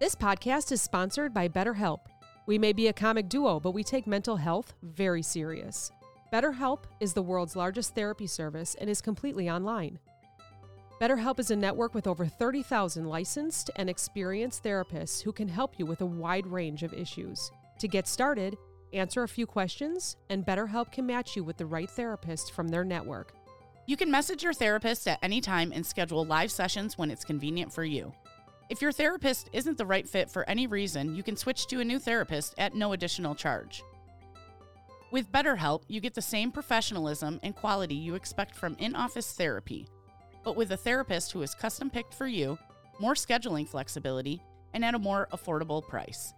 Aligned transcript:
This 0.00 0.14
podcast 0.14 0.72
is 0.72 0.80
sponsored 0.80 1.34
by 1.34 1.46
BetterHelp. 1.46 2.06
We 2.46 2.56
may 2.56 2.72
be 2.72 2.86
a 2.86 2.92
comic 2.92 3.28
duo, 3.28 3.60
but 3.60 3.72
we 3.72 3.84
take 3.84 4.06
mental 4.06 4.36
health 4.36 4.72
very 4.82 5.20
serious. 5.20 5.92
BetterHelp 6.32 6.84
is 7.00 7.12
the 7.12 7.20
world's 7.20 7.54
largest 7.54 7.94
therapy 7.94 8.26
service 8.26 8.74
and 8.80 8.88
is 8.88 9.02
completely 9.02 9.50
online. 9.50 9.98
BetterHelp 11.02 11.38
is 11.38 11.50
a 11.50 11.56
network 11.56 11.94
with 11.94 12.06
over 12.06 12.24
30,000 12.24 13.04
licensed 13.04 13.68
and 13.76 13.90
experienced 13.90 14.64
therapists 14.64 15.20
who 15.20 15.32
can 15.32 15.48
help 15.48 15.78
you 15.78 15.84
with 15.84 16.00
a 16.00 16.06
wide 16.06 16.46
range 16.46 16.82
of 16.82 16.94
issues. 16.94 17.50
To 17.80 17.86
get 17.86 18.08
started, 18.08 18.56
answer 18.94 19.22
a 19.22 19.28
few 19.28 19.46
questions, 19.46 20.16
and 20.30 20.46
BetterHelp 20.46 20.92
can 20.92 21.04
match 21.04 21.36
you 21.36 21.44
with 21.44 21.58
the 21.58 21.66
right 21.66 21.90
therapist 21.90 22.52
from 22.52 22.68
their 22.68 22.84
network. 22.84 23.34
You 23.86 23.98
can 23.98 24.10
message 24.10 24.42
your 24.42 24.54
therapist 24.54 25.06
at 25.06 25.18
any 25.22 25.42
time 25.42 25.72
and 25.74 25.84
schedule 25.84 26.24
live 26.24 26.50
sessions 26.50 26.96
when 26.96 27.10
it's 27.10 27.22
convenient 27.22 27.70
for 27.70 27.84
you. 27.84 28.14
If 28.70 28.80
your 28.80 28.92
therapist 28.92 29.50
isn't 29.52 29.78
the 29.78 29.84
right 29.84 30.08
fit 30.08 30.30
for 30.30 30.48
any 30.48 30.68
reason, 30.68 31.16
you 31.16 31.24
can 31.24 31.36
switch 31.36 31.66
to 31.66 31.80
a 31.80 31.84
new 31.84 31.98
therapist 31.98 32.54
at 32.56 32.72
no 32.72 32.92
additional 32.92 33.34
charge. 33.34 33.82
With 35.10 35.32
BetterHelp, 35.32 35.82
you 35.88 36.00
get 36.00 36.14
the 36.14 36.22
same 36.22 36.52
professionalism 36.52 37.40
and 37.42 37.56
quality 37.56 37.96
you 37.96 38.14
expect 38.14 38.54
from 38.54 38.76
in 38.78 38.94
office 38.94 39.32
therapy, 39.32 39.88
but 40.44 40.54
with 40.54 40.70
a 40.70 40.76
therapist 40.76 41.32
who 41.32 41.42
is 41.42 41.52
custom 41.52 41.90
picked 41.90 42.14
for 42.14 42.28
you, 42.28 42.56
more 43.00 43.14
scheduling 43.14 43.66
flexibility, 43.66 44.40
and 44.72 44.84
at 44.84 44.94
a 44.94 45.00
more 45.00 45.26
affordable 45.32 45.82
price. 45.82 46.32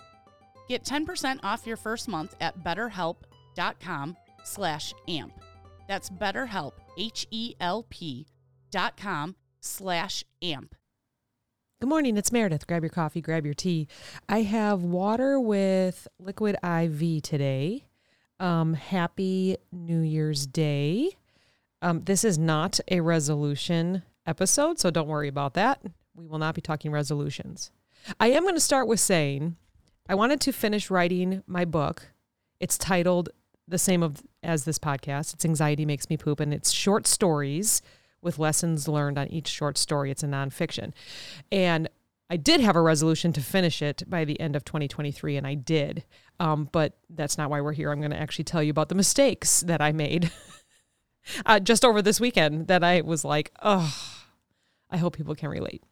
Get 0.70 0.84
10% 0.84 1.41
off 1.42 1.67
your 1.67 1.77
first 1.77 2.09
month 2.09 2.34
at 2.41 2.64
betterhelp.com 2.64 4.17
slash 4.42 4.95
amp. 5.06 5.34
That's 5.87 6.09
betterhelp, 6.09 6.73
H-E-L-P 6.97 8.27
dot 8.70 8.97
com 8.97 9.37
slash 9.61 10.25
amp. 10.41 10.75
Good 11.82 11.88
morning, 11.88 12.16
it's 12.16 12.30
Meredith. 12.30 12.68
Grab 12.68 12.84
your 12.84 12.91
coffee, 12.91 13.20
grab 13.20 13.45
your 13.45 13.54
tea. 13.54 13.88
I 14.28 14.42
have 14.42 14.84
water 14.84 15.41
with 15.41 16.06
liquid 16.20 16.55
IV 16.62 17.22
today. 17.22 17.86
Um, 18.39 18.74
happy 18.74 19.56
New 19.72 19.98
Year's 19.98 20.47
Day. 20.47 21.16
Um, 21.83 22.05
this 22.05 22.22
is 22.22 22.39
not 22.39 22.78
a 22.86 23.00
resolution 23.00 24.05
episode, 24.28 24.78
so 24.78 24.92
don't 24.92 25.08
worry 25.08 25.27
about 25.27 25.55
that. 25.55 25.83
We 26.14 26.24
will 26.24 26.39
not 26.39 26.55
be 26.55 26.61
talking 26.61 26.92
resolutions. 26.92 27.72
I 28.20 28.28
am 28.28 28.44
going 28.44 28.55
to 28.55 28.61
start 28.61 28.86
with 28.86 29.00
saying 29.00 29.56
I 30.08 30.14
wanted 30.14 30.41
to 30.42 30.52
finish 30.52 30.89
writing 30.89 31.42
my 31.48 31.64
book. 31.64 32.12
It's 32.61 32.78
titled 32.78 33.30
the 33.67 33.77
same 33.77 34.05
of 34.05 34.22
as 34.44 34.62
this 34.62 34.78
podcast. 34.78 35.34
It's 35.34 35.44
Anxiety 35.44 35.84
Makes 35.84 36.08
Me 36.08 36.17
Poop, 36.17 36.39
and 36.39 36.55
it's 36.55 36.70
short 36.70 37.08
stories 37.08 37.83
with 38.23 38.39
lessons 38.39 38.89
learned 38.89 39.19
on 39.19 39.28
each 39.28 39.48
short 39.48 39.77
story. 39.77 40.11
It's 40.11 40.23
a 40.23 40.27
nonfiction. 40.27 40.92
And 41.51 41.89
I 42.31 42.37
did 42.37 42.61
have 42.61 42.77
a 42.77 42.81
resolution 42.81 43.33
to 43.34 43.42
finish 43.42 43.83
it 43.83 44.05
by 44.09 44.25
the 44.25 44.41
end 44.41 44.56
of 44.56 44.64
2023, 44.64 45.37
and 45.37 45.47
I 45.47 45.55
did. 45.55 46.05
Um, 46.41 46.69
but 46.73 46.97
that's 47.11 47.37
not 47.37 47.51
why 47.51 47.61
we're 47.61 47.73
here. 47.73 47.92
I'm 47.92 48.01
going 48.01 48.11
to 48.11 48.19
actually 48.19 48.45
tell 48.45 48.62
you 48.62 48.70
about 48.70 48.89
the 48.89 48.95
mistakes 48.95 49.61
that 49.61 49.83
I 49.83 49.92
made 49.92 50.31
uh, 51.47 51.61
just 51.61 51.84
over 51.84 52.01
this 52.01 52.20
weekend 52.20 52.69
that 52.69 52.83
I 52.83 53.03
was 53.03 53.25
like, 53.25 53.51
oh, 53.62 53.95
I 54.91 54.97
hope 54.97 55.17
people 55.17 55.34
can 55.34 55.51
relate. 55.51 55.83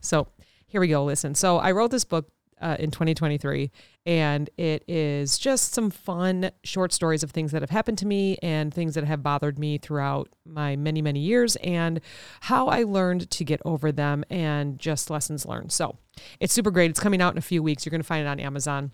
So 0.00 0.28
here 0.66 0.80
we 0.80 0.88
go. 0.88 1.04
Listen. 1.04 1.34
So 1.34 1.58
I 1.58 1.72
wrote 1.72 1.90
this 1.90 2.04
book 2.04 2.30
uh, 2.62 2.76
in 2.78 2.90
2023. 2.90 3.70
And 4.06 4.48
it 4.56 4.84
is 4.88 5.38
just 5.38 5.74
some 5.74 5.90
fun 5.90 6.50
short 6.64 6.92
stories 6.92 7.22
of 7.22 7.30
things 7.30 7.52
that 7.52 7.62
have 7.62 7.70
happened 7.70 7.98
to 7.98 8.06
me 8.06 8.38
and 8.42 8.72
things 8.72 8.94
that 8.94 9.04
have 9.04 9.22
bothered 9.22 9.58
me 9.58 9.78
throughout 9.78 10.28
my 10.46 10.76
many, 10.76 11.02
many 11.02 11.20
years 11.20 11.56
and 11.56 12.00
how 12.42 12.68
I 12.68 12.84
learned 12.84 13.30
to 13.30 13.44
get 13.44 13.60
over 13.64 13.92
them 13.92 14.24
and 14.30 14.78
just 14.78 15.10
lessons 15.10 15.44
learned. 15.44 15.72
So 15.72 15.96
it's 16.40 16.52
super 16.52 16.70
great. 16.70 16.90
It's 16.90 17.00
coming 17.00 17.20
out 17.20 17.34
in 17.34 17.38
a 17.38 17.42
few 17.42 17.62
weeks. 17.62 17.84
You're 17.84 17.90
going 17.90 18.00
to 18.00 18.06
find 18.06 18.26
it 18.26 18.30
on 18.30 18.40
Amazon. 18.40 18.92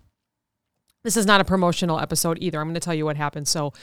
This 1.03 1.15
is 1.15 1.25
not 1.25 1.39
a 1.39 1.45
promotional 1.45 1.99
episode 1.99 2.37
either. 2.41 2.59
I'm 2.59 2.67
going 2.67 2.73
to 2.73 2.81
tell 2.81 2.93
you 2.93 3.05
what 3.05 3.15
happened. 3.15 3.47
So, 3.47 3.73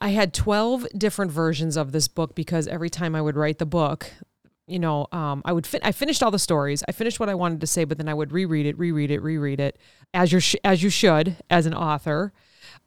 I 0.00 0.10
had 0.10 0.32
12 0.32 0.86
different 0.96 1.32
versions 1.32 1.76
of 1.76 1.90
this 1.90 2.06
book 2.06 2.36
because 2.36 2.68
every 2.68 2.88
time 2.88 3.16
I 3.16 3.20
would 3.20 3.34
write 3.34 3.58
the 3.58 3.66
book, 3.66 4.12
you 4.68 4.78
know, 4.78 5.06
um, 5.12 5.42
I 5.44 5.52
would 5.52 5.66
fin- 5.66 5.80
I 5.82 5.92
finished 5.92 6.22
all 6.22 6.30
the 6.30 6.38
stories. 6.38 6.84
I 6.88 6.92
finished 6.92 7.18
what 7.18 7.28
I 7.28 7.34
wanted 7.34 7.60
to 7.62 7.66
say, 7.66 7.84
but 7.84 7.98
then 7.98 8.08
I 8.08 8.14
would 8.14 8.32
reread 8.32 8.66
it, 8.66 8.78
reread 8.78 9.10
it, 9.10 9.20
reread 9.20 9.60
it, 9.60 9.78
as 10.14 10.32
you 10.32 10.40
sh- 10.40 10.56
as 10.64 10.82
you 10.82 10.90
should 10.90 11.36
as 11.50 11.66
an 11.66 11.74
author. 11.74 12.32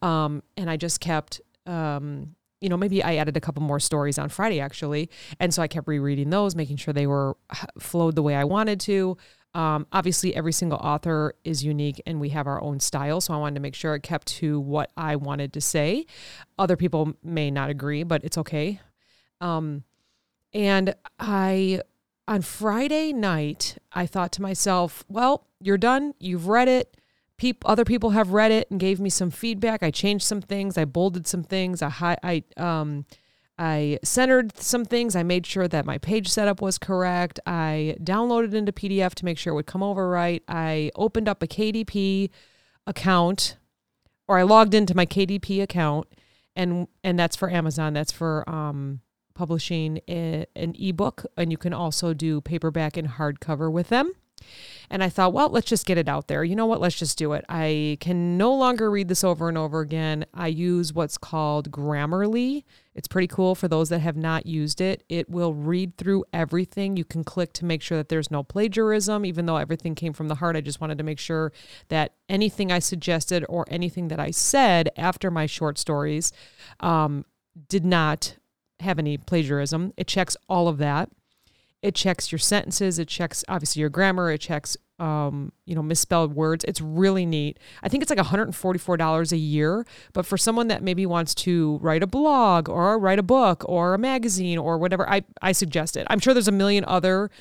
Um, 0.01 0.43
and 0.55 0.69
I 0.69 0.77
just 0.77 0.99
kept, 0.99 1.41
um, 1.65 2.35
you 2.59 2.69
know, 2.69 2.77
maybe 2.77 3.03
I 3.03 3.15
added 3.15 3.35
a 3.35 3.41
couple 3.41 3.63
more 3.63 3.79
stories 3.79 4.17
on 4.17 4.29
Friday 4.29 4.59
actually, 4.59 5.09
and 5.39 5.53
so 5.53 5.61
I 5.61 5.67
kept 5.67 5.87
rereading 5.87 6.29
those, 6.29 6.55
making 6.55 6.77
sure 6.77 6.93
they 6.93 7.07
were 7.07 7.35
flowed 7.79 8.15
the 8.15 8.23
way 8.23 8.35
I 8.35 8.43
wanted 8.43 8.79
to. 8.81 9.17
Um, 9.53 9.85
obviously, 9.91 10.33
every 10.35 10.53
single 10.53 10.77
author 10.77 11.33
is 11.43 11.63
unique, 11.63 12.01
and 12.05 12.21
we 12.21 12.29
have 12.29 12.47
our 12.47 12.61
own 12.61 12.79
style. 12.79 13.19
So 13.19 13.33
I 13.33 13.37
wanted 13.37 13.55
to 13.55 13.61
make 13.61 13.75
sure 13.75 13.95
it 13.95 14.03
kept 14.03 14.27
to 14.27 14.59
what 14.59 14.91
I 14.95 15.15
wanted 15.17 15.51
to 15.53 15.61
say. 15.61 16.05
Other 16.57 16.77
people 16.77 17.13
may 17.23 17.51
not 17.51 17.69
agree, 17.69 18.03
but 18.03 18.23
it's 18.23 18.37
okay. 18.37 18.79
Um, 19.41 19.83
and 20.53 20.95
I, 21.19 21.81
on 22.27 22.41
Friday 22.41 23.13
night, 23.13 23.77
I 23.93 24.05
thought 24.05 24.31
to 24.33 24.41
myself, 24.41 25.03
well, 25.07 25.47
you're 25.59 25.77
done. 25.77 26.13
You've 26.19 26.47
read 26.47 26.67
it. 26.67 26.97
Peop- 27.37 27.67
other 27.67 27.85
people 27.85 28.11
have 28.11 28.33
read 28.33 28.51
it 28.51 28.69
and 28.69 28.79
gave 28.79 28.99
me 28.99 29.09
some 29.09 29.31
feedback. 29.31 29.81
I 29.81 29.91
changed 29.91 30.25
some 30.25 30.41
things. 30.41 30.77
I 30.77 30.85
bolded 30.85 31.25
some 31.27 31.43
things. 31.43 31.81
I, 31.81 31.89
hi- 31.89 32.17
I, 32.23 32.43
um, 32.57 33.05
I 33.57 33.99
centered 34.03 34.57
some 34.57 34.85
things. 34.85 35.15
I 35.15 35.23
made 35.23 35.45
sure 35.45 35.67
that 35.67 35.85
my 35.85 35.97
page 35.97 36.27
setup 36.29 36.61
was 36.61 36.77
correct. 36.77 37.39
I 37.45 37.95
downloaded 38.01 38.53
into 38.53 38.71
PDF 38.71 39.13
to 39.15 39.25
make 39.25 39.37
sure 39.37 39.53
it 39.53 39.55
would 39.55 39.67
come 39.67 39.83
over 39.83 40.09
right. 40.09 40.43
I 40.47 40.91
opened 40.95 41.29
up 41.29 41.43
a 41.43 41.47
KDP 41.47 42.29
account 42.87 43.57
or 44.27 44.39
I 44.39 44.43
logged 44.43 44.73
into 44.73 44.95
my 44.95 45.05
KDP 45.05 45.61
account 45.61 46.07
and 46.55 46.87
and 47.03 47.19
that's 47.19 47.35
for 47.35 47.49
Amazon. 47.49 47.93
That's 47.93 48.11
for 48.11 48.49
um 48.49 49.01
publishing 49.33 50.01
a, 50.09 50.45
an 50.55 50.75
ebook, 50.79 51.25
and 51.37 51.51
you 51.51 51.57
can 51.57 51.73
also 51.73 52.13
do 52.13 52.41
paperback 52.41 52.97
and 52.97 53.07
hardcover 53.07 53.71
with 53.71 53.89
them. 53.89 54.13
And 54.89 55.03
I 55.03 55.09
thought, 55.09 55.33
well, 55.33 55.49
let's 55.49 55.67
just 55.67 55.85
get 55.85 55.97
it 55.97 56.09
out 56.09 56.27
there. 56.27 56.43
You 56.43 56.55
know 56.55 56.65
what? 56.65 56.81
Let's 56.81 56.97
just 56.97 57.17
do 57.17 57.33
it. 57.33 57.45
I 57.47 57.97
can 58.01 58.37
no 58.37 58.53
longer 58.53 58.91
read 58.91 59.07
this 59.07 59.23
over 59.23 59.47
and 59.47 59.57
over 59.57 59.79
again. 59.79 60.25
I 60.33 60.47
use 60.47 60.93
what's 60.93 61.17
called 61.17 61.71
Grammarly. 61.71 62.63
It's 62.93 63.07
pretty 63.07 63.27
cool 63.27 63.55
for 63.55 63.67
those 63.67 63.89
that 63.89 63.99
have 63.99 64.17
not 64.17 64.45
used 64.45 64.81
it. 64.81 65.03
It 65.07 65.29
will 65.29 65.53
read 65.53 65.97
through 65.97 66.25
everything. 66.33 66.97
You 66.97 67.05
can 67.05 67.23
click 67.23 67.53
to 67.53 67.65
make 67.65 67.81
sure 67.81 67.97
that 67.97 68.09
there's 68.09 68.31
no 68.31 68.43
plagiarism, 68.43 69.25
even 69.25 69.45
though 69.45 69.57
everything 69.57 69.95
came 69.95 70.11
from 70.11 70.27
the 70.27 70.35
heart. 70.35 70.57
I 70.57 70.61
just 70.61 70.81
wanted 70.81 70.97
to 70.97 71.03
make 71.03 71.19
sure 71.19 71.53
that 71.87 72.15
anything 72.27 72.71
I 72.71 72.79
suggested 72.79 73.45
or 73.47 73.65
anything 73.69 74.09
that 74.09 74.19
I 74.19 74.31
said 74.31 74.89
after 74.97 75.31
my 75.31 75.45
short 75.45 75.77
stories 75.77 76.33
um, 76.81 77.25
did 77.69 77.85
not 77.85 78.35
have 78.81 78.99
any 78.99 79.17
plagiarism. 79.17 79.93
It 79.97 80.07
checks 80.07 80.35
all 80.49 80.67
of 80.67 80.77
that. 80.79 81.09
It 81.81 81.95
checks 81.95 82.31
your 82.31 82.39
sentences. 82.39 82.99
It 82.99 83.07
checks 83.07 83.43
obviously 83.47 83.79
your 83.79 83.89
grammar. 83.89 84.31
It 84.31 84.39
checks 84.39 84.77
um, 84.99 85.51
you 85.65 85.73
know 85.73 85.81
misspelled 85.81 86.35
words. 86.35 86.63
It's 86.65 86.79
really 86.79 87.25
neat. 87.25 87.59
I 87.81 87.89
think 87.89 88.03
it's 88.03 88.11
like 88.11 88.19
$144 88.19 89.31
a 89.31 89.37
year, 89.37 89.85
but 90.13 90.25
for 90.25 90.37
someone 90.37 90.67
that 90.67 90.83
maybe 90.83 91.07
wants 91.07 91.33
to 91.35 91.79
write 91.81 92.03
a 92.03 92.07
blog 92.07 92.69
or 92.69 92.99
write 92.99 93.17
a 93.17 93.23
book 93.23 93.63
or 93.67 93.95
a 93.95 93.97
magazine 93.97 94.59
or 94.59 94.77
whatever, 94.77 95.09
I 95.09 95.23
I 95.41 95.53
suggest 95.53 95.97
it. 95.97 96.05
I'm 96.09 96.19
sure 96.19 96.33
there's 96.33 96.47
a 96.47 96.51
million 96.51 96.85
other 96.87 97.31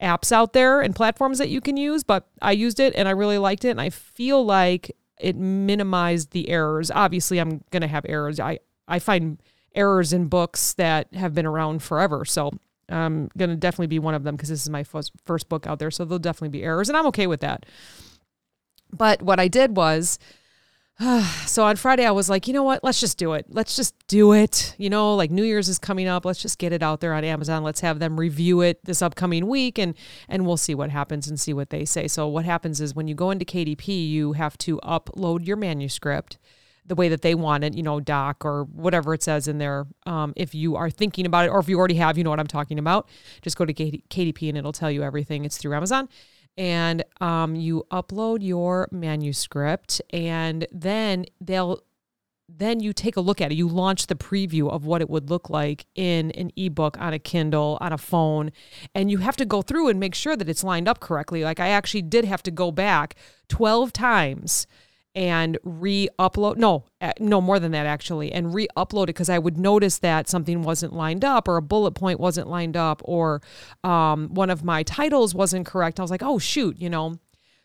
apps 0.00 0.32
out 0.32 0.54
there 0.54 0.80
and 0.80 0.96
platforms 0.96 1.38
that 1.38 1.50
you 1.50 1.60
can 1.60 1.76
use, 1.76 2.02
but 2.02 2.28
I 2.40 2.52
used 2.52 2.80
it 2.80 2.94
and 2.96 3.06
I 3.06 3.12
really 3.12 3.38
liked 3.38 3.64
it 3.64 3.70
and 3.70 3.80
I 3.80 3.90
feel 3.90 4.44
like 4.44 4.96
it 5.20 5.36
minimized 5.36 6.32
the 6.32 6.48
errors. 6.48 6.90
Obviously, 6.90 7.38
I'm 7.38 7.62
going 7.70 7.82
to 7.82 7.88
have 7.88 8.06
errors. 8.08 8.40
I 8.40 8.58
I 8.88 8.98
find 8.98 9.38
errors 9.74 10.12
in 10.12 10.26
books 10.26 10.74
that 10.74 11.12
have 11.14 11.34
been 11.34 11.46
around 11.46 11.82
forever. 11.82 12.24
So 12.24 12.52
I'm 12.88 13.30
going 13.36 13.50
to 13.50 13.56
definitely 13.56 13.86
be 13.88 13.98
one 13.98 14.14
of 14.14 14.24
them 14.24 14.36
because 14.36 14.48
this 14.48 14.62
is 14.62 14.70
my 14.70 14.84
first, 14.84 15.12
first 15.24 15.48
book 15.48 15.66
out 15.66 15.78
there. 15.78 15.90
So 15.90 16.04
there'll 16.04 16.18
definitely 16.18 16.50
be 16.50 16.64
errors, 16.64 16.88
and 16.88 16.96
I'm 16.96 17.06
okay 17.06 17.26
with 17.26 17.40
that. 17.40 17.66
But 18.92 19.22
what 19.22 19.40
I 19.40 19.48
did 19.48 19.76
was, 19.76 20.18
so 21.46 21.64
on 21.64 21.76
Friday, 21.76 22.04
I 22.04 22.10
was 22.10 22.28
like, 22.28 22.46
you 22.46 22.52
know 22.52 22.62
what? 22.62 22.84
Let's 22.84 23.00
just 23.00 23.18
do 23.18 23.32
it. 23.32 23.46
Let's 23.48 23.76
just 23.76 23.94
do 24.06 24.32
it. 24.32 24.74
You 24.78 24.90
know, 24.90 25.14
like 25.14 25.30
New 25.30 25.44
Year's 25.44 25.68
is 25.68 25.78
coming 25.78 26.06
up. 26.06 26.24
Let's 26.24 26.42
just 26.42 26.58
get 26.58 26.72
it 26.72 26.82
out 26.82 27.00
there 27.00 27.14
on 27.14 27.24
Amazon. 27.24 27.62
Let's 27.62 27.80
have 27.80 27.98
them 27.98 28.18
review 28.18 28.60
it 28.60 28.84
this 28.84 29.02
upcoming 29.02 29.46
week 29.46 29.78
and 29.78 29.94
and 30.28 30.46
we'll 30.46 30.56
see 30.56 30.74
what 30.74 30.90
happens 30.90 31.28
and 31.28 31.40
see 31.40 31.52
what 31.52 31.70
they 31.70 31.84
say. 31.84 32.08
So 32.08 32.28
what 32.28 32.44
happens 32.44 32.80
is 32.80 32.94
when 32.94 33.08
you 33.08 33.14
go 33.14 33.30
into 33.30 33.44
KDP, 33.44 34.08
you 34.08 34.32
have 34.32 34.58
to 34.58 34.78
upload 34.80 35.46
your 35.46 35.56
manuscript 35.56 36.38
the 36.86 36.94
way 36.94 37.08
that 37.08 37.22
they 37.22 37.34
want 37.34 37.64
it, 37.64 37.74
you 37.74 37.82
know, 37.82 38.00
doc 38.00 38.44
or 38.44 38.64
whatever 38.64 39.14
it 39.14 39.22
says 39.22 39.48
in 39.48 39.58
there. 39.58 39.86
Um, 40.04 40.32
if 40.36 40.54
you 40.54 40.76
are 40.76 40.90
thinking 40.90 41.26
about 41.26 41.46
it, 41.46 41.48
or 41.48 41.60
if 41.60 41.68
you 41.68 41.78
already 41.78 41.94
have, 41.94 42.18
you 42.18 42.24
know 42.24 42.30
what 42.30 42.40
I'm 42.40 42.46
talking 42.46 42.78
about, 42.78 43.08
just 43.40 43.56
go 43.56 43.64
to 43.64 43.72
KDP 43.72 44.48
and 44.48 44.58
it'll 44.58 44.72
tell 44.72 44.90
you 44.90 45.02
everything. 45.02 45.44
It's 45.44 45.56
through 45.56 45.74
Amazon. 45.74 46.08
And 46.56 47.02
um, 47.20 47.54
you 47.54 47.84
upload 47.90 48.38
your 48.42 48.86
manuscript, 48.92 50.02
and 50.10 50.66
then 50.70 51.24
they'll 51.40 51.80
then 52.58 52.80
you 52.80 52.92
take 52.92 53.16
a 53.16 53.20
look 53.20 53.40
at 53.40 53.50
it. 53.50 53.54
You 53.54 53.66
launch 53.66 54.08
the 54.08 54.14
preview 54.14 54.70
of 54.70 54.84
what 54.84 55.00
it 55.00 55.08
would 55.08 55.30
look 55.30 55.48
like 55.48 55.86
in 55.94 56.30
an 56.32 56.50
ebook 56.56 57.00
on 57.00 57.14
a 57.14 57.18
Kindle, 57.18 57.78
on 57.80 57.94
a 57.94 57.98
phone, 57.98 58.52
and 58.94 59.10
you 59.10 59.18
have 59.18 59.36
to 59.36 59.46
go 59.46 59.62
through 59.62 59.88
and 59.88 59.98
make 59.98 60.14
sure 60.14 60.36
that 60.36 60.48
it's 60.48 60.62
lined 60.62 60.88
up 60.88 61.00
correctly. 61.00 61.44
Like 61.44 61.60
I 61.60 61.68
actually 61.68 62.02
did 62.02 62.26
have 62.26 62.42
to 62.42 62.50
go 62.50 62.70
back 62.70 63.14
12 63.48 63.92
times 63.94 64.66
and 65.14 65.58
re-upload 65.62 66.56
no 66.56 66.84
no 67.20 67.40
more 67.40 67.58
than 67.58 67.72
that 67.72 67.84
actually 67.84 68.32
and 68.32 68.54
re-upload 68.54 69.04
it 69.04 69.06
because 69.08 69.28
i 69.28 69.38
would 69.38 69.58
notice 69.58 69.98
that 69.98 70.28
something 70.28 70.62
wasn't 70.62 70.92
lined 70.92 71.24
up 71.24 71.46
or 71.46 71.56
a 71.56 71.62
bullet 71.62 71.92
point 71.92 72.18
wasn't 72.18 72.48
lined 72.48 72.76
up 72.76 73.02
or 73.04 73.42
um, 73.84 74.28
one 74.32 74.48
of 74.48 74.64
my 74.64 74.82
titles 74.82 75.34
wasn't 75.34 75.66
correct 75.66 76.00
i 76.00 76.02
was 76.02 76.10
like 76.10 76.22
oh 76.22 76.38
shoot 76.38 76.78
you 76.78 76.88
know 76.88 77.18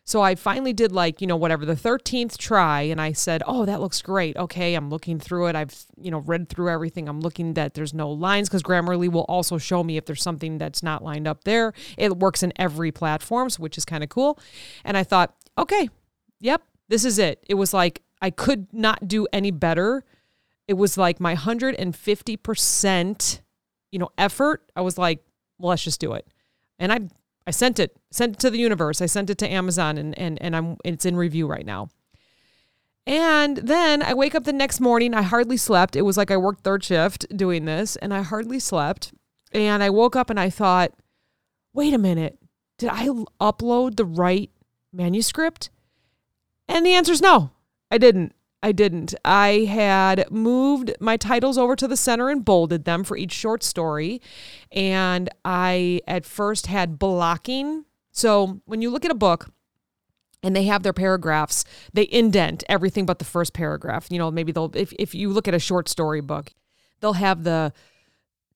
so 0.08 0.22
I 0.22 0.36
finally 0.36 0.72
did 0.72 0.94
like, 0.94 1.20
you 1.20 1.28
know, 1.28 1.36
whatever 1.36 1.66
the 1.66 1.76
13th 1.76 2.38
try 2.38 2.84
and 2.84 3.02
I 3.02 3.12
said, 3.12 3.44
"Oh, 3.46 3.66
that 3.66 3.82
looks 3.82 4.02
great. 4.02 4.38
Okay, 4.38 4.74
I'm 4.74 4.90
looking 4.90 5.20
through 5.20 5.48
it. 5.48 5.56
I've, 5.58 5.86
you 6.00 6.12
know, 6.12 6.20
read 6.20 6.48
through 6.48 6.70
everything. 6.70 7.10
I'm 7.10 7.20
looking 7.20 7.56
that 7.56 7.74
there's 7.74 7.94
no 7.94 8.10
lines 8.10 8.48
cuz 8.48 8.64
Grammarly 8.64 9.12
will 9.12 9.26
also 9.28 9.58
show 9.58 9.84
me 9.84 9.98
if 9.98 10.06
there's 10.06 10.24
something 10.24 10.60
that's 10.60 10.82
not 10.82 11.04
lined 11.04 11.28
up 11.28 11.44
there. 11.44 11.74
It 11.98 12.20
works 12.20 12.42
in 12.42 12.54
every 12.56 12.90
platform, 12.90 13.50
so 13.50 13.62
which 13.62 13.78
is 13.78 13.84
kind 13.84 14.02
of 14.02 14.10
cool. 14.10 14.40
And 14.86 14.96
I 14.96 15.04
thought, 15.04 15.36
"Okay, 15.58 15.90
yep, 16.40 16.62
this 16.90 17.06
is 17.06 17.20
it." 17.20 17.44
It 17.48 17.56
was 17.56 17.74
like 17.74 18.04
I 18.22 18.30
could 18.30 18.72
not 18.74 19.08
do 19.08 19.28
any 19.32 19.52
better. 19.52 20.04
It 20.68 20.74
was 20.74 20.98
like 20.98 21.20
my 21.20 21.36
150%, 21.36 23.42
you 23.92 24.00
know, 24.00 24.10
effort. 24.18 24.72
I 24.76 24.82
was 24.82 24.98
like, 24.98 25.24
well, 25.58 25.70
let's 25.70 25.84
just 25.84 26.00
do 26.00 26.14
it. 26.14 26.28
And 26.80 26.92
I 26.92 27.02
I 27.46 27.52
sent 27.52 27.80
it, 27.80 27.96
sent 28.12 28.36
it 28.36 28.40
to 28.40 28.50
the 28.50 28.60
universe. 28.60 29.02
I 29.02 29.06
sent 29.06 29.30
it 29.30 29.38
to 29.38 29.50
Amazon 29.50 29.98
and 29.98 30.18
and 30.18 30.42
and 30.42 30.56
I'm 30.56 30.78
it's 30.84 31.06
in 31.06 31.16
review 31.16 31.48
right 31.48 31.66
now. 31.66 31.90
And 33.06 33.58
then 33.58 34.04
I 34.04 34.14
wake 34.14 34.36
up 34.36 34.44
the 34.44 34.52
next 34.52 34.82
morning. 34.82 35.14
I 35.14 35.22
hardly 35.22 35.56
slept. 35.56 35.96
It 35.96 36.02
was 36.02 36.18
like 36.18 36.30
I 36.30 36.36
worked 36.36 36.66
third 36.66 36.84
shift 36.84 37.26
doing 37.36 37.64
this, 37.64 37.96
and 37.96 38.14
I 38.14 38.22
hardly 38.22 38.60
slept. 38.60 39.14
And 39.54 39.82
I 39.82 39.90
woke 39.90 40.18
up 40.18 40.30
and 40.30 40.38
I 40.38 40.50
thought, 40.50 40.92
wait 41.74 41.94
a 41.94 41.98
minute, 41.98 42.38
did 42.78 42.90
I 42.90 43.08
upload 43.40 43.96
the 43.96 44.04
right 44.04 44.52
manuscript? 44.92 45.70
And 46.68 46.86
the 46.86 46.94
answer 46.94 47.12
is 47.12 47.22
no, 47.22 47.52
I 47.90 47.98
didn't. 47.98 48.34
I 48.64 48.72
didn't. 48.72 49.14
I 49.24 49.66
had 49.70 50.32
moved 50.32 50.94
my 51.00 51.16
titles 51.16 51.58
over 51.58 51.76
to 51.76 51.88
the 51.88 51.96
center 51.96 52.30
and 52.30 52.44
bolded 52.44 52.86
them 52.86 53.04
for 53.04 53.16
each 53.16 53.32
short 53.32 53.64
story. 53.64 54.20
And 54.72 55.30
I 55.46 56.02
at 56.08 56.26
first 56.26 56.66
had 56.66 56.98
blocking. 56.98 57.86
So 58.12 58.62
when 58.66 58.82
you 58.82 58.90
look 58.90 59.06
at 59.06 59.12
a 59.12 59.16
book, 59.16 59.52
and 60.44 60.56
they 60.56 60.64
have 60.64 60.84
their 60.84 60.94
paragraphs, 60.94 61.66
they 61.94 62.08
indent 62.12 62.64
everything 62.70 63.06
but 63.06 63.20
the 63.20 63.26
first 63.26 63.54
paragraph. 63.54 64.08
You 64.10 64.20
know, 64.20 64.30
maybe 64.32 64.52
they'll, 64.52 64.72
if, 64.76 64.94
if 65.00 65.16
you 65.16 65.30
look 65.30 65.48
at 65.48 65.54
a 65.54 65.60
short 65.60 65.90
story 65.90 66.22
book, 66.22 66.54
they'll 67.00 67.14
have 67.14 67.44
the 67.44 67.74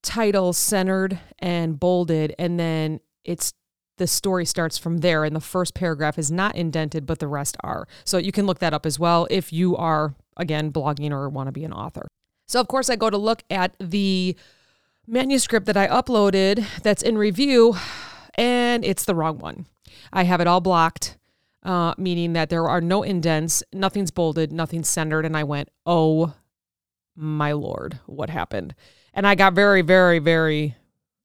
title 0.01 0.53
centered 0.53 1.19
and 1.39 1.79
bolded, 1.79 2.35
and 2.37 2.59
then 2.59 2.99
it's 3.23 3.53
the 4.01 4.07
story 4.07 4.45
starts 4.45 4.79
from 4.79 4.97
there 4.97 5.23
and 5.23 5.35
the 5.35 5.39
first 5.39 5.75
paragraph 5.75 6.17
is 6.17 6.31
not 6.31 6.55
indented 6.55 7.05
but 7.05 7.19
the 7.19 7.27
rest 7.27 7.55
are. 7.63 7.87
So 8.03 8.17
you 8.17 8.31
can 8.31 8.47
look 8.47 8.57
that 8.57 8.73
up 8.73 8.87
as 8.87 8.97
well 8.97 9.27
if 9.29 9.53
you 9.53 9.77
are 9.77 10.15
again 10.35 10.71
blogging 10.71 11.11
or 11.11 11.29
want 11.29 11.49
to 11.49 11.51
be 11.51 11.63
an 11.63 11.71
author. 11.71 12.07
So 12.47 12.59
of 12.59 12.67
course 12.67 12.89
i 12.89 12.95
go 12.95 13.11
to 13.11 13.17
look 13.17 13.43
at 13.51 13.75
the 13.79 14.35
manuscript 15.05 15.67
that 15.67 15.77
i 15.77 15.87
uploaded 15.87 16.65
that's 16.81 17.03
in 17.03 17.15
review 17.15 17.75
and 18.33 18.83
it's 18.83 19.05
the 19.05 19.13
wrong 19.13 19.37
one. 19.37 19.67
I 20.11 20.23
have 20.23 20.41
it 20.41 20.47
all 20.47 20.61
blocked 20.61 21.19
uh, 21.61 21.93
meaning 21.95 22.33
that 22.33 22.49
there 22.49 22.67
are 22.67 22.81
no 22.81 23.03
indents 23.03 23.61
nothing's 23.71 24.09
bolded 24.09 24.51
nothing's 24.51 24.89
centered 24.89 25.27
and 25.27 25.37
i 25.37 25.43
went 25.43 25.69
oh 25.85 26.33
my 27.15 27.51
lord 27.51 27.99
what 28.07 28.31
happened? 28.31 28.73
And 29.13 29.27
i 29.27 29.35
got 29.35 29.53
very 29.53 29.83
very 29.83 30.17
very 30.17 30.75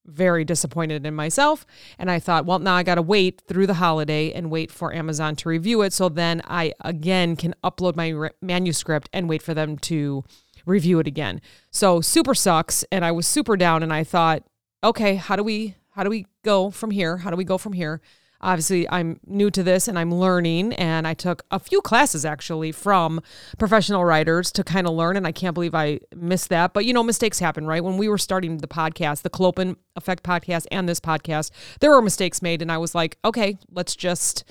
very 0.07 0.45
disappointed 0.45 1.05
in 1.05 1.15
myself. 1.15 1.67
And 1.99 2.11
I 2.11 2.19
thought, 2.19 2.47
well, 2.47 2.59
now 2.59 2.75
I 2.75 2.83
got 2.83 2.95
to 2.97 3.03
wait 3.03 3.43
through 3.47 3.67
the 3.67 3.75
holiday 3.75 4.33
and 4.33 4.51
wait 4.51 4.71
for 4.71 4.95
Amazon 4.95 5.37
to 5.37 5.49
review 5.49 5.83
it. 5.83 5.93
So 5.93 6.09
then 6.09 6.43
I 6.47 6.73
again 6.81 7.37
can 7.37 7.55
upload 7.63 7.97
my 7.97 8.09
re- 8.09 8.31
manuscript 8.41 9.09
and 9.13 9.29
wait 9.29 9.43
for 9.43 9.55
them 9.55 9.79
to 9.79 10.25
review 10.65 10.99
it 10.99 11.07
again. 11.07 11.41
So 11.71 12.01
super 12.01 12.35
sucks. 12.35 12.85
And 12.91 13.05
I 13.05 13.13
was 13.13 13.27
super 13.27 13.57
down. 13.57 13.83
And 13.83 13.93
I 13.93 14.05
thought, 14.05 14.43
okay, 14.83 15.17
how 15.17 15.37
do 15.37 15.43
we, 15.43 15.75
how 15.91 16.03
do 16.05 16.11
we 16.11 16.27
go 16.45 16.71
from 16.71 16.91
here? 16.91 17.19
How 17.19 17.31
do 17.31 17.37
we 17.37 17.45
go 17.45 17.59
from 17.59 17.73
here? 17.73 18.01
Obviously 18.47 18.89
I'm 18.89 19.19
new 19.27 19.51
to 19.51 19.63
this 19.65 19.89
and 19.89 19.99
I'm 19.99 20.15
learning 20.15 20.73
and 20.75 21.07
I 21.07 21.15
took 21.15 21.45
a 21.51 21.59
few 21.59 21.81
classes 21.83 22.25
actually 22.25 22.71
from 22.71 23.21
professional 23.59 24.05
writers 24.05 24.53
to 24.53 24.63
kind 24.63 24.87
of 24.87 24.95
learn 24.95 25.17
and 25.17 25.27
I 25.27 25.33
can't 25.33 25.53
believe 25.53 25.75
I 25.75 25.99
missed 26.15 26.49
that. 26.51 26.73
But 26.73 26.85
you 26.85 26.95
know 26.95 27.03
mistakes 27.03 27.41
happen 27.41 27.67
right? 27.67 27.83
When 27.83 27.97
we 27.99 28.09
were 28.09 28.17
starting 28.17 28.59
the 28.59 28.69
podcast 28.69 29.23
the 29.23 29.31
Clopen 29.31 29.77
effect 29.97 30.23
podcast 30.23 30.67
and 30.71 30.89
this 30.89 31.01
podcast 31.01 31.51
there 31.81 31.91
were 31.91 32.01
mistakes 32.01 32.41
made 32.41 32.63
and 32.63 32.71
I 32.71 32.79
was 32.79 32.95
like 32.95 33.19
okay 33.25 33.59
let's 33.71 33.97
just 33.97 34.45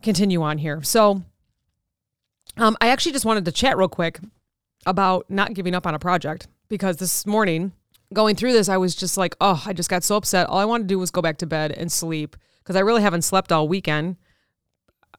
continue 0.00 0.40
on 0.40 0.58
here. 0.58 0.80
So 0.82 1.24
um, 2.56 2.76
I 2.80 2.88
actually 2.88 3.12
just 3.12 3.24
wanted 3.24 3.44
to 3.46 3.52
chat 3.52 3.76
real 3.76 3.88
quick 3.88 4.20
about 4.86 5.28
not 5.28 5.54
giving 5.54 5.74
up 5.74 5.88
on 5.88 5.94
a 5.94 5.98
project 5.98 6.46
because 6.68 6.98
this 6.98 7.26
morning 7.26 7.72
going 8.14 8.36
through 8.36 8.52
this 8.52 8.68
I 8.68 8.76
was 8.76 8.94
just 8.94 9.16
like 9.16 9.34
oh 9.40 9.60
I 9.66 9.72
just 9.72 9.90
got 9.90 10.04
so 10.04 10.14
upset. 10.14 10.48
All 10.48 10.60
I 10.60 10.64
wanted 10.64 10.84
to 10.84 10.94
do 10.94 11.00
was 11.00 11.10
go 11.10 11.20
back 11.20 11.38
to 11.38 11.46
bed 11.46 11.72
and 11.72 11.90
sleep 11.90 12.36
because 12.68 12.76
I 12.76 12.80
really 12.80 13.00
haven't 13.00 13.22
slept 13.22 13.50
all 13.50 13.66
weekend 13.66 14.16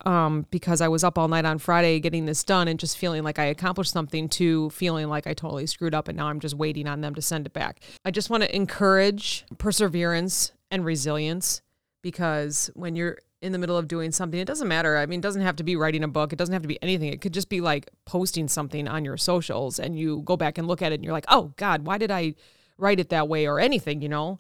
um, 0.06 0.46
because 0.52 0.82
I 0.82 0.88
was 0.88 1.04
up 1.04 1.18
all 1.18 1.28
night 1.28 1.46
on 1.46 1.58
Friday 1.58 2.00
getting 2.00 2.28
this 2.28 2.44
done 2.44 2.68
and 2.68 2.80
just 2.80 2.96
feeling 2.96 3.24
like 3.24 3.40
I 3.40 3.46
accomplished 3.46 3.92
something 3.92 4.30
to 4.30 4.70
feeling 4.70 5.10
like 5.10 5.26
I 5.26 5.34
totally 5.34 5.66
screwed 5.66 5.96
up 5.96 6.08
and 6.08 6.16
now 6.16 6.28
I'm 6.28 6.40
just 6.40 6.54
waiting 6.54 6.86
on 6.86 7.02
them 7.02 7.16
to 7.16 7.24
send 7.24 7.48
it 7.48 7.54
back. 7.54 7.80
I 8.06 8.12
just 8.12 8.30
want 8.30 8.44
to 8.44 8.56
encourage 8.56 9.46
perseverance 9.58 10.52
and 10.70 10.86
resilience 10.86 11.64
because 12.04 12.70
when 12.76 12.96
you're 12.96 13.18
in 13.42 13.52
the 13.52 13.58
middle 13.58 13.78
of 13.78 13.88
doing 13.88 14.12
something, 14.12 14.40
it 14.40 14.46
doesn't 14.46 14.68
matter. 14.68 14.96
I 14.96 15.08
mean, 15.08 15.18
it 15.18 15.24
doesn't 15.24 15.42
have 15.42 15.56
to 15.56 15.64
be 15.64 15.76
writing 15.76 16.04
a 16.04 16.08
book, 16.08 16.32
it 16.32 16.38
doesn't 16.38 16.54
have 16.54 16.62
to 16.62 16.68
be 16.68 16.78
anything. 16.84 17.12
It 17.12 17.20
could 17.20 17.34
just 17.34 17.50
be 17.50 17.62
like 17.62 17.90
posting 18.06 18.48
something 18.48 18.88
on 18.88 19.04
your 19.04 19.18
socials 19.18 19.80
and 19.80 19.98
you 19.98 20.22
go 20.22 20.38
back 20.38 20.60
and 20.60 20.68
look 20.68 20.84
at 20.84 20.92
it 20.92 20.96
and 20.96 21.04
you're 21.04 21.14
like, 21.14 21.26
oh 21.30 21.52
God, 21.58 21.88
why 21.88 21.98
did 21.98 22.12
I 22.12 22.36
write 22.78 23.00
it 23.00 23.10
that 23.10 23.28
way 23.28 23.48
or 23.48 23.60
anything, 23.60 24.04
you 24.04 24.10
know? 24.10 24.40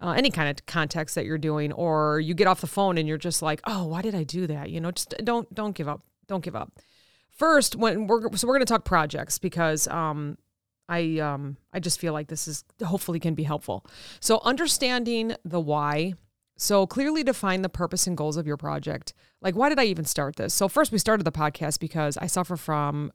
Uh, 0.00 0.14
any 0.16 0.30
kind 0.30 0.48
of 0.50 0.66
context 0.66 1.14
that 1.14 1.24
you're 1.24 1.38
doing, 1.38 1.72
or 1.72 2.20
you 2.20 2.34
get 2.34 2.46
off 2.46 2.60
the 2.60 2.66
phone 2.66 2.98
and 2.98 3.08
you're 3.08 3.18
just 3.18 3.42
like, 3.42 3.60
oh, 3.64 3.86
why 3.86 4.02
did 4.02 4.14
I 4.14 4.24
do 4.24 4.46
that? 4.46 4.70
You 4.70 4.80
know, 4.80 4.90
just 4.90 5.14
don't 5.24 5.52
don't 5.54 5.74
give 5.74 5.88
up. 5.88 6.02
Don't 6.26 6.44
give 6.44 6.56
up. 6.56 6.72
First, 7.30 7.76
when 7.76 8.06
we're 8.06 8.34
so 8.36 8.46
we're 8.46 8.54
going 8.54 8.66
to 8.66 8.72
talk 8.72 8.84
projects 8.84 9.38
because 9.38 9.88
um, 9.88 10.38
I 10.88 11.18
um, 11.18 11.56
I 11.72 11.80
just 11.80 12.00
feel 12.00 12.12
like 12.12 12.28
this 12.28 12.46
is 12.46 12.64
hopefully 12.84 13.20
can 13.20 13.34
be 13.34 13.44
helpful. 13.44 13.86
So 14.20 14.40
understanding 14.44 15.34
the 15.44 15.60
why. 15.60 16.14
So 16.56 16.86
clearly 16.86 17.24
define 17.24 17.62
the 17.62 17.68
purpose 17.68 18.06
and 18.06 18.16
goals 18.16 18.36
of 18.36 18.46
your 18.46 18.56
project. 18.56 19.12
Like, 19.40 19.56
why 19.56 19.68
did 19.68 19.80
I 19.80 19.84
even 19.86 20.04
start 20.04 20.36
this? 20.36 20.54
So 20.54 20.68
first, 20.68 20.92
we 20.92 20.98
started 20.98 21.24
the 21.24 21.32
podcast 21.32 21.80
because 21.80 22.16
I 22.16 22.26
suffer 22.28 22.56
from 22.56 23.10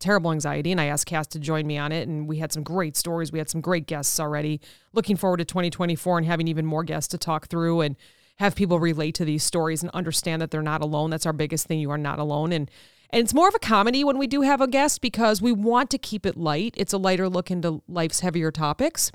terrible 0.00 0.32
anxiety 0.32 0.72
and 0.72 0.80
I 0.80 0.86
asked 0.86 1.06
Cass 1.06 1.26
to 1.28 1.38
join 1.38 1.66
me 1.66 1.78
on 1.78 1.92
it 1.92 2.08
and 2.08 2.26
we 2.26 2.38
had 2.38 2.52
some 2.52 2.62
great 2.62 2.96
stories. 2.96 3.30
We 3.30 3.38
had 3.38 3.50
some 3.50 3.60
great 3.60 3.86
guests 3.86 4.18
already. 4.18 4.60
Looking 4.92 5.16
forward 5.16 5.36
to 5.36 5.44
2024 5.44 6.18
and 6.18 6.26
having 6.26 6.48
even 6.48 6.66
more 6.66 6.82
guests 6.82 7.08
to 7.08 7.18
talk 7.18 7.48
through 7.48 7.82
and 7.82 7.96
have 8.36 8.54
people 8.56 8.80
relate 8.80 9.14
to 9.16 9.24
these 9.24 9.44
stories 9.44 9.82
and 9.82 9.90
understand 9.92 10.40
that 10.40 10.50
they're 10.50 10.62
not 10.62 10.80
alone. 10.80 11.10
That's 11.10 11.26
our 11.26 11.32
biggest 11.34 11.66
thing. 11.66 11.78
You 11.78 11.90
are 11.90 11.98
not 11.98 12.18
alone 12.18 12.52
and 12.52 12.70
and 13.12 13.20
it's 13.20 13.34
more 13.34 13.48
of 13.48 13.54
a 13.54 13.58
comedy 13.58 14.04
when 14.04 14.18
we 14.18 14.26
do 14.26 14.42
have 14.42 14.60
a 14.60 14.68
guest 14.68 15.00
because 15.00 15.42
we 15.42 15.52
want 15.52 15.90
to 15.90 15.98
keep 15.98 16.24
it 16.24 16.36
light. 16.36 16.74
It's 16.76 16.92
a 16.92 16.98
lighter 16.98 17.28
look 17.28 17.50
into 17.50 17.82
life's 17.88 18.20
heavier 18.20 18.50
topics. 18.50 19.10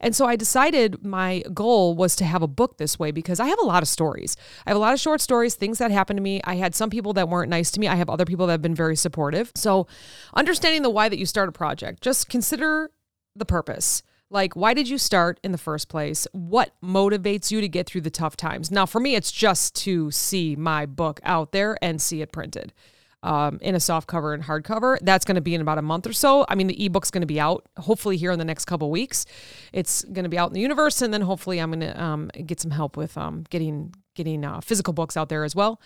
And 0.00 0.14
so 0.14 0.26
I 0.26 0.36
decided 0.36 1.04
my 1.04 1.42
goal 1.54 1.94
was 1.94 2.14
to 2.16 2.24
have 2.24 2.42
a 2.42 2.46
book 2.46 2.76
this 2.76 2.98
way 2.98 3.10
because 3.10 3.40
I 3.40 3.46
have 3.46 3.58
a 3.60 3.64
lot 3.64 3.82
of 3.82 3.88
stories. 3.88 4.36
I 4.66 4.70
have 4.70 4.76
a 4.76 4.80
lot 4.80 4.92
of 4.92 5.00
short 5.00 5.20
stories, 5.20 5.54
things 5.54 5.78
that 5.78 5.90
happened 5.90 6.18
to 6.18 6.22
me. 6.22 6.40
I 6.44 6.56
had 6.56 6.74
some 6.74 6.90
people 6.90 7.14
that 7.14 7.28
weren't 7.28 7.50
nice 7.50 7.70
to 7.72 7.80
me. 7.80 7.88
I 7.88 7.96
have 7.96 8.10
other 8.10 8.26
people 8.26 8.46
that 8.46 8.52
have 8.52 8.62
been 8.62 8.74
very 8.74 8.96
supportive. 8.96 9.50
So 9.54 9.86
understanding 10.34 10.82
the 10.82 10.90
why 10.90 11.08
that 11.08 11.18
you 11.18 11.26
start 11.26 11.48
a 11.48 11.52
project, 11.52 12.02
just 12.02 12.28
consider 12.28 12.90
the 13.34 13.46
purpose. 13.46 14.02
Like, 14.30 14.54
why 14.54 14.74
did 14.74 14.90
you 14.90 14.98
start 14.98 15.40
in 15.42 15.52
the 15.52 15.58
first 15.58 15.88
place? 15.88 16.26
What 16.32 16.74
motivates 16.84 17.50
you 17.50 17.62
to 17.62 17.68
get 17.68 17.86
through 17.86 18.02
the 18.02 18.10
tough 18.10 18.36
times? 18.36 18.70
Now, 18.70 18.84
for 18.84 19.00
me, 19.00 19.14
it's 19.14 19.32
just 19.32 19.74
to 19.76 20.10
see 20.10 20.54
my 20.54 20.84
book 20.84 21.18
out 21.24 21.52
there 21.52 21.78
and 21.80 21.98
see 22.02 22.20
it 22.20 22.30
printed 22.30 22.74
um, 23.22 23.58
in 23.60 23.74
a 23.74 23.80
soft 23.80 24.06
cover 24.06 24.32
and 24.32 24.42
hardcover. 24.42 24.98
That's 25.02 25.24
going 25.24 25.34
to 25.36 25.40
be 25.40 25.54
in 25.54 25.60
about 25.60 25.78
a 25.78 25.82
month 25.82 26.06
or 26.06 26.12
so. 26.12 26.44
I 26.48 26.54
mean, 26.54 26.66
the 26.66 26.84
ebook's 26.84 27.10
going 27.10 27.22
to 27.22 27.26
be 27.26 27.40
out 27.40 27.66
hopefully 27.78 28.16
here 28.16 28.30
in 28.30 28.38
the 28.38 28.44
next 28.44 28.64
couple 28.66 28.90
weeks. 28.90 29.26
It's 29.72 30.04
going 30.04 30.24
to 30.24 30.28
be 30.28 30.38
out 30.38 30.48
in 30.48 30.54
the 30.54 30.60
universe, 30.60 31.02
and 31.02 31.12
then 31.12 31.22
hopefully 31.22 31.58
I'm 31.58 31.70
going 31.70 31.80
to 31.80 32.02
um, 32.02 32.30
get 32.46 32.60
some 32.60 32.70
help 32.70 32.96
with 32.96 33.16
um, 33.18 33.44
getting 33.50 33.94
getting 34.14 34.44
uh, 34.44 34.60
physical 34.60 34.92
books 34.92 35.16
out 35.16 35.28
there 35.28 35.44
as 35.44 35.54
well. 35.54 35.80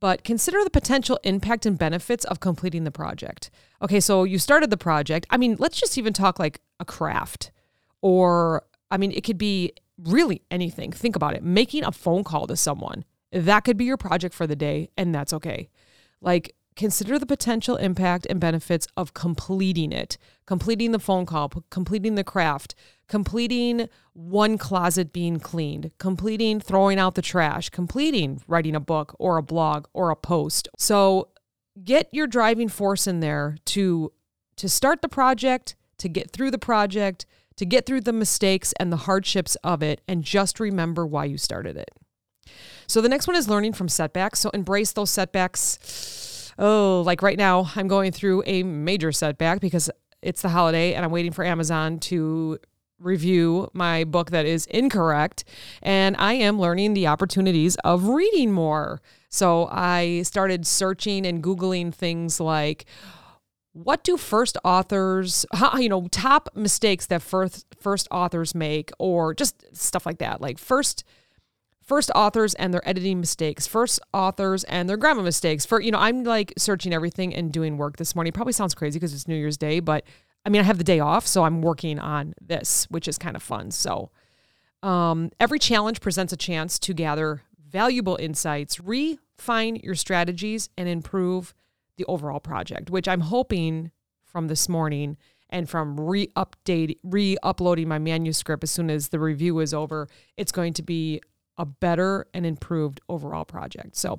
But 0.00 0.24
consider 0.24 0.62
the 0.64 0.70
potential 0.70 1.18
impact 1.22 1.64
and 1.66 1.78
benefits 1.78 2.24
of 2.24 2.40
completing 2.40 2.84
the 2.84 2.90
project. 2.90 3.50
Okay, 3.80 4.00
so 4.00 4.24
you 4.24 4.38
started 4.38 4.70
the 4.70 4.76
project. 4.76 5.26
I 5.30 5.36
mean, 5.36 5.56
let's 5.58 5.80
just 5.80 5.96
even 5.96 6.12
talk 6.12 6.38
like 6.38 6.60
a 6.80 6.84
craft, 6.84 7.52
or 8.02 8.64
I 8.90 8.96
mean, 8.96 9.12
it 9.12 9.24
could 9.24 9.38
be 9.38 9.72
really 9.96 10.42
anything. 10.50 10.92
Think 10.92 11.16
about 11.16 11.34
it. 11.34 11.42
Making 11.42 11.84
a 11.84 11.92
phone 11.92 12.24
call 12.24 12.46
to 12.48 12.56
someone 12.56 13.04
that 13.34 13.64
could 13.64 13.76
be 13.76 13.84
your 13.84 13.96
project 13.96 14.34
for 14.34 14.46
the 14.46 14.56
day, 14.56 14.88
and 14.96 15.14
that's 15.14 15.32
okay. 15.32 15.68
Like 16.20 16.54
consider 16.76 17.18
the 17.18 17.26
potential 17.26 17.76
impact 17.76 18.26
and 18.28 18.40
benefits 18.40 18.86
of 18.96 19.14
completing 19.14 19.92
it, 19.92 20.18
completing 20.46 20.92
the 20.92 20.98
phone 20.98 21.26
call, 21.26 21.50
completing 21.70 22.14
the 22.14 22.24
craft, 22.24 22.74
completing 23.08 23.88
one 24.12 24.58
closet 24.58 25.12
being 25.12 25.38
cleaned, 25.38 25.90
completing 25.98 26.60
throwing 26.60 26.98
out 26.98 27.14
the 27.14 27.22
trash, 27.22 27.70
completing 27.70 28.42
writing 28.48 28.74
a 28.74 28.80
book 28.80 29.14
or 29.18 29.36
a 29.36 29.42
blog 29.42 29.86
or 29.92 30.10
a 30.10 30.16
post. 30.16 30.68
So 30.78 31.28
get 31.82 32.08
your 32.12 32.26
driving 32.26 32.68
force 32.68 33.06
in 33.06 33.20
there 33.20 33.56
to 33.66 34.12
to 34.56 34.68
start 34.68 35.02
the 35.02 35.08
project, 35.08 35.74
to 35.98 36.08
get 36.08 36.30
through 36.30 36.52
the 36.52 36.58
project, 36.58 37.26
to 37.56 37.64
get 37.64 37.86
through 37.86 38.00
the 38.02 38.12
mistakes 38.12 38.72
and 38.78 38.92
the 38.92 38.98
hardships 38.98 39.56
of 39.64 39.82
it 39.82 40.00
and 40.06 40.22
just 40.22 40.60
remember 40.60 41.06
why 41.06 41.24
you 41.24 41.38
started 41.38 41.76
it. 41.76 41.90
So 42.86 43.00
the 43.00 43.08
next 43.08 43.26
one 43.26 43.36
is 43.36 43.48
learning 43.48 43.72
from 43.72 43.88
setbacks. 43.88 44.40
So 44.40 44.50
embrace 44.50 44.92
those 44.92 45.10
setbacks. 45.10 45.78
Oh, 46.58 47.02
like 47.04 47.22
right 47.22 47.38
now, 47.38 47.70
I'm 47.76 47.88
going 47.88 48.12
through 48.12 48.42
a 48.46 48.62
major 48.62 49.12
setback 49.12 49.60
because 49.60 49.90
it's 50.22 50.42
the 50.42 50.48
holiday 50.48 50.94
and 50.94 51.04
I'm 51.04 51.10
waiting 51.10 51.32
for 51.32 51.44
Amazon 51.44 51.98
to 52.00 52.58
review 52.98 53.68
my 53.72 54.04
book 54.04 54.30
that 54.30 54.46
is 54.46 54.66
incorrect. 54.66 55.44
And 55.82 56.16
I 56.18 56.34
am 56.34 56.58
learning 56.58 56.94
the 56.94 57.06
opportunities 57.06 57.76
of 57.84 58.08
reading 58.08 58.52
more. 58.52 59.02
So 59.28 59.68
I 59.70 60.22
started 60.22 60.66
searching 60.66 61.26
and 61.26 61.42
Googling 61.42 61.92
things 61.92 62.40
like, 62.40 62.86
what 63.72 64.04
do 64.04 64.16
first 64.16 64.56
authors 64.64 65.44
you 65.78 65.88
know 65.88 66.06
top 66.12 66.48
mistakes 66.54 67.06
that 67.06 67.20
first 67.20 67.66
first 67.78 68.06
authors 68.10 68.54
make 68.54 68.92
or 69.00 69.34
just 69.34 69.64
stuff 69.76 70.06
like 70.06 70.18
that 70.18 70.40
like 70.40 70.58
first 70.58 71.02
first 71.84 72.10
authors 72.14 72.54
and 72.54 72.72
their 72.72 72.86
editing 72.88 73.20
mistakes 73.20 73.66
first 73.66 74.00
authors 74.12 74.64
and 74.64 74.88
their 74.88 74.96
grammar 74.96 75.22
mistakes 75.22 75.66
for 75.66 75.80
you 75.80 75.90
know 75.90 75.98
i'm 75.98 76.24
like 76.24 76.52
searching 76.56 76.92
everything 76.92 77.34
and 77.34 77.52
doing 77.52 77.76
work 77.76 77.96
this 77.96 78.14
morning 78.14 78.32
probably 78.32 78.52
sounds 78.52 78.74
crazy 78.74 78.98
because 78.98 79.12
it's 79.12 79.28
new 79.28 79.36
year's 79.36 79.56
day 79.56 79.80
but 79.80 80.04
I 80.44 80.50
mean, 80.50 80.60
I 80.60 80.64
have 80.64 80.78
the 80.78 80.84
day 80.84 81.00
off, 81.00 81.26
so 81.26 81.44
I'm 81.44 81.62
working 81.62 81.98
on 81.98 82.34
this, 82.40 82.86
which 82.90 83.08
is 83.08 83.16
kind 83.16 83.36
of 83.36 83.42
fun. 83.42 83.70
So, 83.70 84.10
um, 84.82 85.30
every 85.40 85.58
challenge 85.58 86.00
presents 86.00 86.32
a 86.32 86.36
chance 86.36 86.78
to 86.80 86.92
gather 86.92 87.42
valuable 87.66 88.16
insights, 88.20 88.78
refine 88.78 89.76
your 89.76 89.94
strategies, 89.94 90.68
and 90.76 90.88
improve 90.88 91.54
the 91.96 92.04
overall 92.04 92.40
project, 92.40 92.90
which 92.90 93.08
I'm 93.08 93.22
hoping 93.22 93.90
from 94.22 94.48
this 94.48 94.68
morning 94.68 95.16
and 95.48 95.70
from 95.70 95.98
re-update, 95.98 96.98
re-uploading 97.02 97.88
my 97.88 97.98
manuscript 97.98 98.64
as 98.64 98.70
soon 98.70 98.90
as 98.90 99.08
the 99.08 99.20
review 99.20 99.60
is 99.60 99.72
over, 99.72 100.08
it's 100.36 100.52
going 100.52 100.72
to 100.74 100.82
be 100.82 101.20
a 101.56 101.64
better 101.64 102.26
and 102.34 102.44
improved 102.44 103.00
overall 103.08 103.44
project. 103.44 103.96
So, 103.96 104.18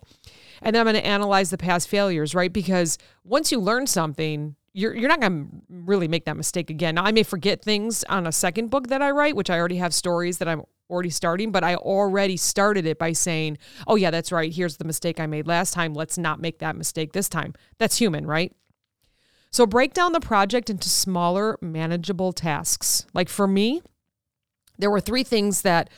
and 0.62 0.76
then 0.76 0.82
I'm 0.82 0.94
going 0.94 1.02
to 1.02 1.06
analyze 1.06 1.50
the 1.50 1.58
past 1.58 1.88
failures, 1.88 2.34
right? 2.34 2.52
Because 2.52 2.98
once 3.24 3.52
you 3.52 3.60
learn 3.60 3.88
something, 3.88 4.56
you're 4.74 4.96
you're 4.96 5.10
not 5.10 5.22
going 5.22 5.46
to 5.46 5.50
really 5.70 6.08
make 6.08 6.26
that 6.26 6.38
mistake 6.38 6.70
again. 6.70 6.96
Now, 6.96 7.04
I 7.04 7.12
may 7.12 7.24
forget 7.24 7.62
things 7.62 8.04
on 8.06 8.28
a 8.28 8.32
second 8.32 8.70
book 8.70 8.88
that 8.88 9.02
I 9.02 9.12
write, 9.12 9.36
which 9.36 9.50
I 9.50 9.58
already 9.58 9.78
have 9.78 9.94
stories 9.94 10.38
that 10.40 10.48
I'm 10.48 10.64
already 10.90 11.10
starting, 11.10 11.52
but 11.52 11.64
I 11.64 11.76
already 11.76 12.38
started 12.38 12.86
it 12.86 13.00
by 13.00 13.14
saying, 13.14 13.58
"Oh 13.88 13.96
yeah, 13.96 14.12
that's 14.12 14.32
right. 14.32 14.52
Here's 14.52 14.78
the 14.78 14.86
mistake 14.86 15.20
I 15.20 15.26
made 15.26 15.48
last 15.48 15.74
time. 15.74 15.94
Let's 15.94 16.18
not 16.18 16.40
make 16.40 16.60
that 16.60 16.76
mistake 16.76 17.14
this 17.14 17.30
time." 17.30 17.54
That's 17.80 17.98
human, 17.98 18.26
right? 18.28 18.54
So 19.50 19.66
break 19.66 19.94
down 19.94 20.12
the 20.12 20.20
project 20.20 20.70
into 20.70 20.90
smaller, 20.90 21.58
manageable 21.62 22.34
tasks. 22.34 23.06
Like 23.14 23.30
for 23.30 23.48
me, 23.48 23.82
there 24.78 24.92
were 24.92 25.00
three 25.00 25.24
things 25.24 25.62
that 25.62 25.90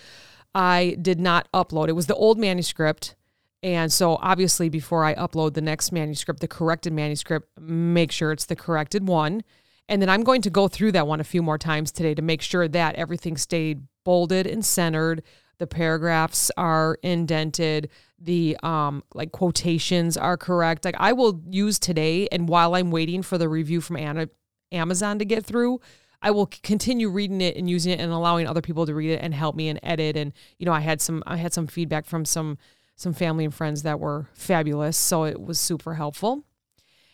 I 0.58 0.98
did 1.00 1.20
not 1.20 1.48
upload. 1.54 1.88
It 1.88 1.92
was 1.92 2.08
the 2.08 2.16
old 2.16 2.40
manuscript, 2.40 3.16
and 3.62 3.92
so, 3.92 4.18
obviously, 4.22 4.70
before 4.70 5.04
I 5.04 5.14
upload 5.16 5.54
the 5.54 5.62
next 5.62 5.92
manuscript, 5.92 6.40
the 6.40 6.48
corrected 6.48 6.94
manuscript, 6.94 7.48
make 7.60 8.12
sure 8.12 8.32
it's 8.32 8.46
the 8.46 8.56
corrected 8.56 9.08
one. 9.08 9.44
And 9.90 10.02
then 10.02 10.10
I'm 10.10 10.24
going 10.24 10.42
to 10.42 10.50
go 10.50 10.68
through 10.68 10.92
that 10.94 11.08
one 11.08 11.20
a 11.20 11.24
few 11.24 11.42
more 11.42 11.58
times 11.58 11.92
today 11.92 12.14
to 12.14 12.22
make 12.22 12.42
sure 12.42 12.68
that 12.68 12.96
everything 12.96 13.38
stayed 13.38 13.84
bolded 14.04 14.48
and 14.48 14.66
centered. 14.66 15.24
The 15.60 15.68
paragraphs 15.68 16.52
are 16.58 16.98
indented. 17.04 17.90
The 18.20 18.58
um, 18.64 19.04
like 19.14 19.32
quotations 19.32 20.18
are 20.18 20.38
correct. 20.38 20.86
Like 20.86 20.96
I 21.00 21.14
will 21.14 21.42
use 21.50 21.80
today, 21.80 22.28
and 22.32 22.48
while 22.48 22.76
I'm 22.76 22.92
waiting 22.92 23.22
for 23.22 23.38
the 23.38 23.50
review 23.50 23.82
from 23.82 23.98
Anna, 23.98 24.30
Amazon 24.72 25.20
to 25.20 25.26
get 25.26 25.46
through, 25.46 25.82
I 26.22 26.32
will 26.32 26.48
continue 26.48 27.10
reading 27.10 27.42
it 27.42 27.56
and 27.56 27.70
using 27.70 27.92
it 27.92 28.00
and 28.00 28.12
allowing 28.12 28.48
other 28.48 28.62
people 28.62 28.86
to 28.86 28.96
read 28.96 29.12
it 29.12 29.22
and 29.22 29.34
help 29.34 29.56
me 29.56 29.70
and 29.70 29.80
edit. 29.84 30.18
And 30.18 30.34
you 30.58 30.66
know, 30.66 30.74
I 30.74 30.80
had 30.80 31.02
some 31.02 31.24
I 31.28 31.38
had 31.38 31.54
some 31.54 31.68
feedback 31.68 32.06
from 32.06 32.26
some 32.26 32.58
some 32.96 33.14
family 33.14 33.46
and 33.46 33.54
friends 33.54 33.84
that 33.84 34.00
were 34.00 34.28
fabulous. 34.34 34.98
So 34.98 35.24
it 35.24 35.40
was 35.40 35.60
super 35.60 35.94
helpful. 35.94 36.44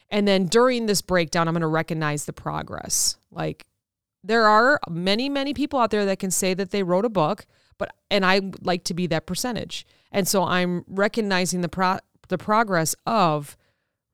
And 0.09 0.27
then 0.27 0.45
during 0.45 0.85
this 0.85 1.01
breakdown, 1.01 1.47
I'm 1.47 1.53
going 1.53 1.61
to 1.61 1.67
recognize 1.67 2.25
the 2.25 2.33
progress. 2.33 3.17
Like 3.31 3.65
there 4.23 4.47
are 4.47 4.79
many, 4.89 5.27
many 5.27 5.53
people 5.53 5.79
out 5.79 5.91
there 5.91 6.05
that 6.05 6.19
can 6.19 6.31
say 6.31 6.53
that 6.53 6.71
they 6.71 6.83
wrote 6.83 7.03
a 7.03 7.09
book, 7.09 7.45
but 7.77 7.93
and 8.09 8.25
I 8.25 8.41
like 8.61 8.85
to 8.85 8.93
be 8.93 9.07
that 9.07 9.25
percentage. 9.25 9.85
And 10.11 10.27
so 10.27 10.43
I'm 10.43 10.85
recognizing 10.87 11.61
the 11.61 11.69
pro 11.69 11.97
the 12.29 12.37
progress 12.37 12.95
of 13.05 13.57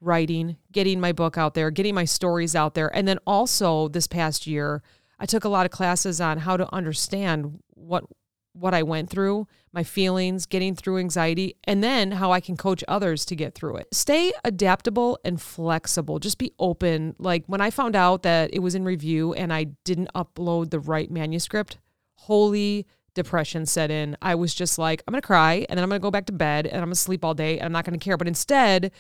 writing, 0.01 0.57
getting 0.71 0.99
my 0.99 1.11
book 1.11 1.37
out 1.37 1.53
there, 1.53 1.71
getting 1.71 1.95
my 1.95 2.05
stories 2.05 2.55
out 2.55 2.73
there. 2.73 2.93
And 2.95 3.07
then 3.07 3.19
also 3.27 3.87
this 3.87 4.07
past 4.07 4.47
year, 4.47 4.81
I 5.19 5.25
took 5.25 5.43
a 5.43 5.49
lot 5.49 5.65
of 5.65 5.71
classes 5.71 6.21
on 6.21 6.39
how 6.39 6.57
to 6.57 6.73
understand 6.73 7.59
what 7.73 8.05
what 8.53 8.73
I 8.73 8.83
went 8.83 9.09
through, 9.09 9.47
my 9.71 9.83
feelings, 9.83 10.45
getting 10.45 10.75
through 10.75 10.97
anxiety, 10.97 11.55
and 11.65 11.83
then 11.83 12.11
how 12.11 12.31
I 12.31 12.39
can 12.39 12.57
coach 12.57 12.83
others 12.87 13.23
to 13.25 13.35
get 13.35 13.55
through 13.55 13.77
it. 13.77 13.87
Stay 13.93 14.33
adaptable 14.43 15.19
and 15.23 15.39
flexible. 15.41 16.19
Just 16.19 16.37
be 16.37 16.51
open. 16.59 17.15
Like 17.19 17.45
when 17.45 17.61
I 17.61 17.69
found 17.69 17.95
out 17.95 18.23
that 18.23 18.49
it 18.51 18.59
was 18.59 18.75
in 18.75 18.83
review 18.83 19.33
and 19.33 19.53
I 19.53 19.65
didn't 19.85 20.09
upload 20.13 20.71
the 20.71 20.79
right 20.79 21.09
manuscript, 21.09 21.77
holy 22.15 22.85
depression 23.13 23.65
set 23.65 23.91
in. 23.91 24.17
I 24.21 24.35
was 24.35 24.53
just 24.53 24.77
like, 24.77 25.03
I'm 25.07 25.11
going 25.11 25.21
to 25.21 25.25
cry 25.25 25.65
and 25.69 25.77
then 25.77 25.83
I'm 25.83 25.89
going 25.89 26.01
to 26.01 26.05
go 26.05 26.11
back 26.11 26.25
to 26.25 26.33
bed 26.33 26.65
and 26.65 26.77
I'm 26.77 26.85
going 26.85 26.93
to 26.93 26.99
sleep 26.99 27.23
all 27.23 27.33
day 27.33 27.57
and 27.57 27.65
I'm 27.65 27.71
not 27.71 27.85
going 27.85 27.97
to 27.97 28.03
care. 28.03 28.17
But 28.17 28.27
instead, 28.27 28.91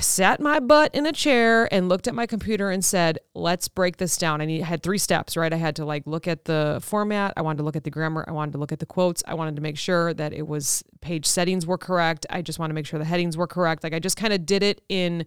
sat 0.00 0.40
my 0.40 0.60
butt 0.60 0.94
in 0.94 1.06
a 1.06 1.12
chair 1.12 1.72
and 1.72 1.88
looked 1.88 2.08
at 2.08 2.14
my 2.14 2.26
computer 2.26 2.70
and 2.70 2.84
said, 2.84 3.18
let's 3.34 3.68
break 3.68 3.98
this 3.98 4.16
down. 4.16 4.40
I 4.40 4.60
had 4.60 4.82
three 4.82 4.98
steps, 4.98 5.36
right? 5.36 5.52
I 5.52 5.56
had 5.56 5.76
to 5.76 5.84
like 5.84 6.06
look 6.06 6.26
at 6.26 6.46
the 6.46 6.78
format. 6.82 7.34
I 7.36 7.42
wanted 7.42 7.58
to 7.58 7.64
look 7.64 7.76
at 7.76 7.84
the 7.84 7.90
grammar. 7.90 8.24
I 8.26 8.32
wanted 8.32 8.52
to 8.52 8.58
look 8.58 8.72
at 8.72 8.78
the 8.78 8.86
quotes. 8.86 9.22
I 9.26 9.34
wanted 9.34 9.56
to 9.56 9.62
make 9.62 9.76
sure 9.76 10.14
that 10.14 10.32
it 10.32 10.46
was 10.46 10.82
page 11.00 11.26
settings 11.26 11.66
were 11.66 11.78
correct. 11.78 12.24
I 12.30 12.40
just 12.40 12.58
want 12.58 12.70
to 12.70 12.74
make 12.74 12.86
sure 12.86 12.98
the 12.98 13.04
headings 13.04 13.36
were 13.36 13.46
correct. 13.46 13.84
Like 13.84 13.94
I 13.94 13.98
just 13.98 14.16
kind 14.16 14.32
of 14.32 14.46
did 14.46 14.62
it 14.62 14.80
in, 14.88 15.26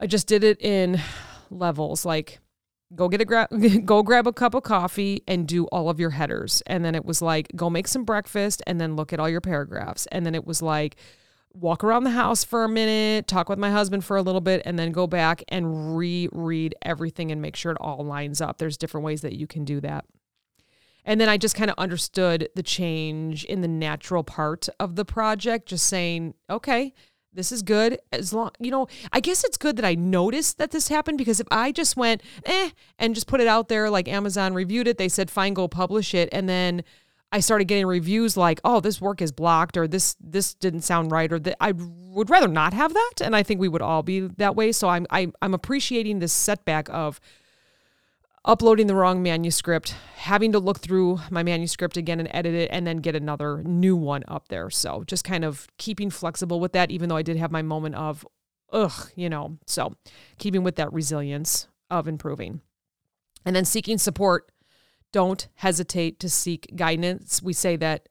I 0.00 0.06
just 0.06 0.26
did 0.26 0.44
it 0.44 0.60
in 0.62 1.00
levels. 1.50 2.06
Like 2.06 2.40
go 2.94 3.08
get 3.08 3.20
a 3.20 3.24
grab, 3.26 3.48
go 3.84 4.02
grab 4.02 4.26
a 4.26 4.32
cup 4.32 4.54
of 4.54 4.62
coffee 4.62 5.22
and 5.28 5.46
do 5.46 5.66
all 5.66 5.90
of 5.90 6.00
your 6.00 6.10
headers. 6.10 6.62
And 6.66 6.84
then 6.84 6.94
it 6.94 7.04
was 7.04 7.20
like, 7.20 7.48
go 7.54 7.68
make 7.68 7.86
some 7.86 8.04
breakfast 8.04 8.62
and 8.66 8.80
then 8.80 8.96
look 8.96 9.12
at 9.12 9.20
all 9.20 9.28
your 9.28 9.42
paragraphs. 9.42 10.06
And 10.06 10.24
then 10.24 10.34
it 10.34 10.46
was 10.46 10.62
like, 10.62 10.96
walk 11.54 11.84
around 11.84 12.04
the 12.04 12.10
house 12.10 12.44
for 12.44 12.64
a 12.64 12.68
minute, 12.68 13.26
talk 13.26 13.48
with 13.48 13.58
my 13.58 13.70
husband 13.70 14.04
for 14.04 14.16
a 14.16 14.22
little 14.22 14.40
bit, 14.40 14.62
and 14.64 14.78
then 14.78 14.92
go 14.92 15.06
back 15.06 15.42
and 15.48 15.96
reread 15.96 16.74
everything 16.82 17.30
and 17.30 17.42
make 17.42 17.56
sure 17.56 17.72
it 17.72 17.78
all 17.80 18.04
lines 18.04 18.40
up. 18.40 18.58
There's 18.58 18.76
different 18.76 19.04
ways 19.04 19.20
that 19.22 19.34
you 19.34 19.46
can 19.46 19.64
do 19.64 19.80
that. 19.80 20.04
And 21.04 21.20
then 21.20 21.28
I 21.28 21.36
just 21.36 21.56
kind 21.56 21.70
of 21.70 21.76
understood 21.78 22.48
the 22.54 22.62
change 22.62 23.44
in 23.44 23.60
the 23.60 23.68
natural 23.68 24.22
part 24.22 24.68
of 24.78 24.94
the 24.94 25.04
project, 25.04 25.68
just 25.68 25.86
saying, 25.86 26.34
okay, 26.48 26.94
this 27.32 27.50
is 27.50 27.62
good. 27.62 27.98
As 28.12 28.32
long, 28.32 28.50
you 28.60 28.70
know, 28.70 28.86
I 29.12 29.20
guess 29.20 29.42
it's 29.42 29.56
good 29.56 29.76
that 29.76 29.84
I 29.84 29.94
noticed 29.94 30.58
that 30.58 30.70
this 30.70 30.88
happened 30.88 31.18
because 31.18 31.40
if 31.40 31.46
I 31.50 31.72
just 31.72 31.96
went, 31.96 32.22
eh, 32.44 32.70
and 32.98 33.14
just 33.14 33.26
put 33.26 33.40
it 33.40 33.46
out 33.46 33.68
there, 33.68 33.90
like 33.90 34.06
Amazon 34.06 34.54
reviewed 34.54 34.86
it, 34.86 34.98
they 34.98 35.08
said, 35.08 35.30
fine, 35.30 35.54
go 35.54 35.66
publish 35.66 36.14
it. 36.14 36.28
And 36.30 36.48
then 36.48 36.84
I 37.32 37.40
started 37.40 37.64
getting 37.64 37.86
reviews 37.86 38.36
like, 38.36 38.60
"Oh, 38.62 38.80
this 38.80 39.00
work 39.00 39.22
is 39.22 39.32
blocked," 39.32 39.78
or 39.78 39.88
"This 39.88 40.16
this 40.20 40.54
didn't 40.54 40.82
sound 40.82 41.10
right," 41.10 41.32
or 41.32 41.38
that 41.40 41.56
I 41.60 41.72
would 41.72 42.28
rather 42.28 42.46
not 42.46 42.74
have 42.74 42.92
that, 42.92 43.14
and 43.22 43.34
I 43.34 43.42
think 43.42 43.58
we 43.58 43.68
would 43.68 43.80
all 43.80 44.02
be 44.02 44.20
that 44.20 44.54
way. 44.54 44.70
So 44.70 44.88
I'm 44.88 45.06
I, 45.10 45.32
I'm 45.40 45.54
appreciating 45.54 46.18
this 46.18 46.32
setback 46.32 46.88
of 46.90 47.20
uploading 48.44 48.86
the 48.86 48.94
wrong 48.94 49.22
manuscript, 49.22 49.94
having 50.16 50.52
to 50.52 50.58
look 50.58 50.80
through 50.80 51.20
my 51.30 51.42
manuscript 51.42 51.96
again 51.96 52.20
and 52.20 52.28
edit 52.32 52.54
it, 52.54 52.68
and 52.70 52.86
then 52.86 52.98
get 52.98 53.16
another 53.16 53.62
new 53.62 53.96
one 53.96 54.24
up 54.28 54.48
there. 54.48 54.68
So 54.68 55.04
just 55.06 55.24
kind 55.24 55.44
of 55.44 55.68
keeping 55.78 56.10
flexible 56.10 56.60
with 56.60 56.72
that, 56.72 56.90
even 56.90 57.08
though 57.08 57.16
I 57.16 57.22
did 57.22 57.36
have 57.38 57.50
my 57.50 57.62
moment 57.62 57.94
of, 57.94 58.26
ugh, 58.72 59.10
you 59.16 59.30
know. 59.30 59.58
So 59.66 59.94
keeping 60.38 60.64
with 60.64 60.76
that 60.76 60.92
resilience 60.92 61.68
of 61.90 62.06
improving, 62.08 62.60
and 63.44 63.56
then 63.56 63.64
seeking 63.64 63.96
support 63.96 64.50
don't 65.12 65.48
hesitate 65.56 66.18
to 66.20 66.28
seek 66.28 66.74
guidance. 66.74 67.42
We 67.42 67.52
say 67.52 67.76
that 67.76 68.08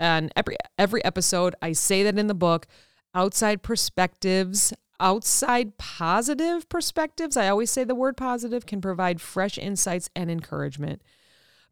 on 0.00 0.30
every 0.34 0.56
every 0.78 1.04
episode. 1.04 1.54
I 1.62 1.72
say 1.72 2.02
that 2.02 2.18
in 2.18 2.26
the 2.26 2.34
book. 2.34 2.66
Outside 3.14 3.62
perspectives, 3.62 4.72
outside 4.98 5.76
positive 5.76 6.68
perspectives. 6.68 7.36
I 7.36 7.48
always 7.48 7.70
say 7.70 7.84
the 7.84 7.94
word 7.94 8.16
positive 8.16 8.64
can 8.64 8.80
provide 8.80 9.20
fresh 9.20 9.58
insights 9.58 10.08
and 10.16 10.30
encouragement. 10.30 11.02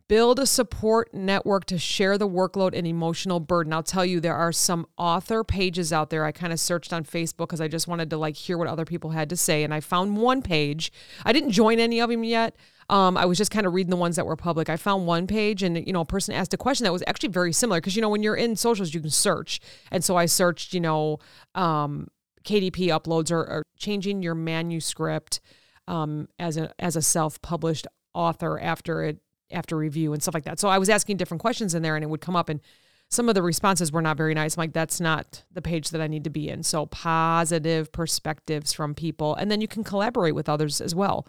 Build 0.07 0.41
a 0.41 0.47
support 0.47 1.15
network 1.15 1.67
to 1.67 1.79
share 1.79 2.19
the 2.19 2.29
workload 2.29 2.77
and 2.77 2.85
emotional 2.85 3.39
burden. 3.39 3.73
I'll 3.73 3.85
tell 3.85 4.05
you, 4.05 4.19
there 4.19 4.35
are 4.35 4.51
some 4.51 4.87
author 4.99 5.45
pages 5.45 5.93
out 5.93 6.11
there. 6.11 6.25
I 6.25 6.33
kind 6.33 6.53
of 6.53 6.59
searched 6.59 6.93
on 6.93 7.05
Facebook 7.05 7.47
because 7.47 7.61
I 7.61 7.69
just 7.69 7.87
wanted 7.87 8.11
to 8.11 8.17
like 8.17 8.35
hear 8.35 8.59
what 8.59 8.67
other 8.67 8.85
people 8.85 9.11
had 9.11 9.31
to 9.31 9.37
say. 9.37 9.63
And 9.63 9.73
I 9.73 9.79
found 9.79 10.17
one 10.17 10.43
page. 10.43 10.91
I 11.25 11.33
didn't 11.33 11.53
join 11.53 11.79
any 11.79 12.01
of 12.01 12.11
them 12.11 12.25
yet. 12.25 12.57
Um, 12.91 13.17
I 13.17 13.25
was 13.25 13.39
just 13.39 13.53
kind 13.53 13.67
of 13.67 13.73
reading 13.73 13.91
the 13.91 13.97
ones 13.97 14.17
that 14.17 14.27
were 14.27 14.35
public. 14.35 14.69
I 14.69 14.77
found 14.77 15.07
one 15.07 15.29
page 15.29 15.63
and, 15.63 15.87
you 15.87 15.93
know, 15.93 16.01
a 16.01 16.05
person 16.05 16.35
asked 16.35 16.53
a 16.53 16.57
question 16.57 16.85
that 16.85 16.93
was 16.93 17.05
actually 17.07 17.29
very 17.29 17.53
similar 17.53 17.81
because, 17.81 17.95
you 17.95 18.03
know, 18.03 18.09
when 18.09 18.23
you're 18.23 18.35
in 18.35 18.57
socials, 18.57 18.93
you 18.93 19.01
can 19.01 19.11
search. 19.11 19.61
And 19.93 20.03
so 20.05 20.17
I 20.17 20.27
searched, 20.27 20.75
you 20.75 20.81
know, 20.81 21.21
um, 21.55 22.09
KDP 22.45 22.89
uploads 22.89 23.31
or, 23.31 23.39
or 23.39 23.63
changing 23.79 24.23
your 24.23 24.35
manuscript 24.35 25.41
um, 25.87 26.29
as 26.39 26.57
a 26.57 26.73
as 26.81 26.97
a 26.97 27.03
self 27.03 27.41
published 27.43 27.87
author 28.13 28.59
after 28.61 29.05
it 29.05 29.19
after 29.53 29.77
review 29.77 30.13
and 30.13 30.21
stuff 30.21 30.35
like 30.35 30.45
that. 30.45 30.59
So 30.59 30.69
I 30.69 30.79
was 30.79 30.89
asking 30.89 31.17
different 31.17 31.41
questions 31.41 31.75
in 31.75 31.83
there 31.83 31.95
and 31.95 32.03
it 32.03 32.09
would 32.09 32.21
come 32.21 32.37
up 32.37 32.49
and 32.49 32.61
some 33.09 33.29
of 33.29 33.35
the 33.35 33.43
responses 33.43 33.91
were 33.91 34.03
not 34.03 34.17
very 34.17 34.35
nice. 34.35 34.57
I'm 34.57 34.63
like, 34.63 34.73
that's 34.73 35.01
not 35.01 35.43
the 35.53 35.63
page 35.63 35.91
that 35.91 36.01
I 36.01 36.07
need 36.07 36.23
to 36.25 36.31
be 36.31 36.49
in. 36.49 36.63
So 36.63 36.87
positive 36.87 37.91
perspectives 37.91 38.73
from 38.73 38.95
people. 38.95 39.35
And 39.35 39.51
then 39.51 39.61
you 39.61 39.67
can 39.67 39.83
collaborate 39.83 40.35
with 40.35 40.49
others 40.49 40.81
as 40.81 40.95
well. 40.95 41.27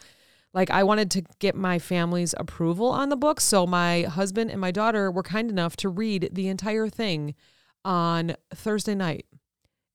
Like 0.54 0.70
I 0.70 0.84
wanted 0.84 1.10
to 1.12 1.24
get 1.40 1.56
my 1.56 1.80
family's 1.80 2.36
approval 2.38 2.90
on 2.90 3.10
the 3.10 3.16
book. 3.16 3.40
So 3.40 3.66
my 3.66 4.02
husband 4.04 4.52
and 4.52 4.60
my 4.60 4.72
daughter 4.72 5.10
were 5.10 5.24
kind 5.24 5.50
enough 5.50 5.76
to 5.78 5.90
read 5.90 6.30
the 6.34 6.50
entire 6.50 6.90
thing 6.90 7.36
on 7.86 8.36
Thursday 8.54 8.96
night 8.96 9.26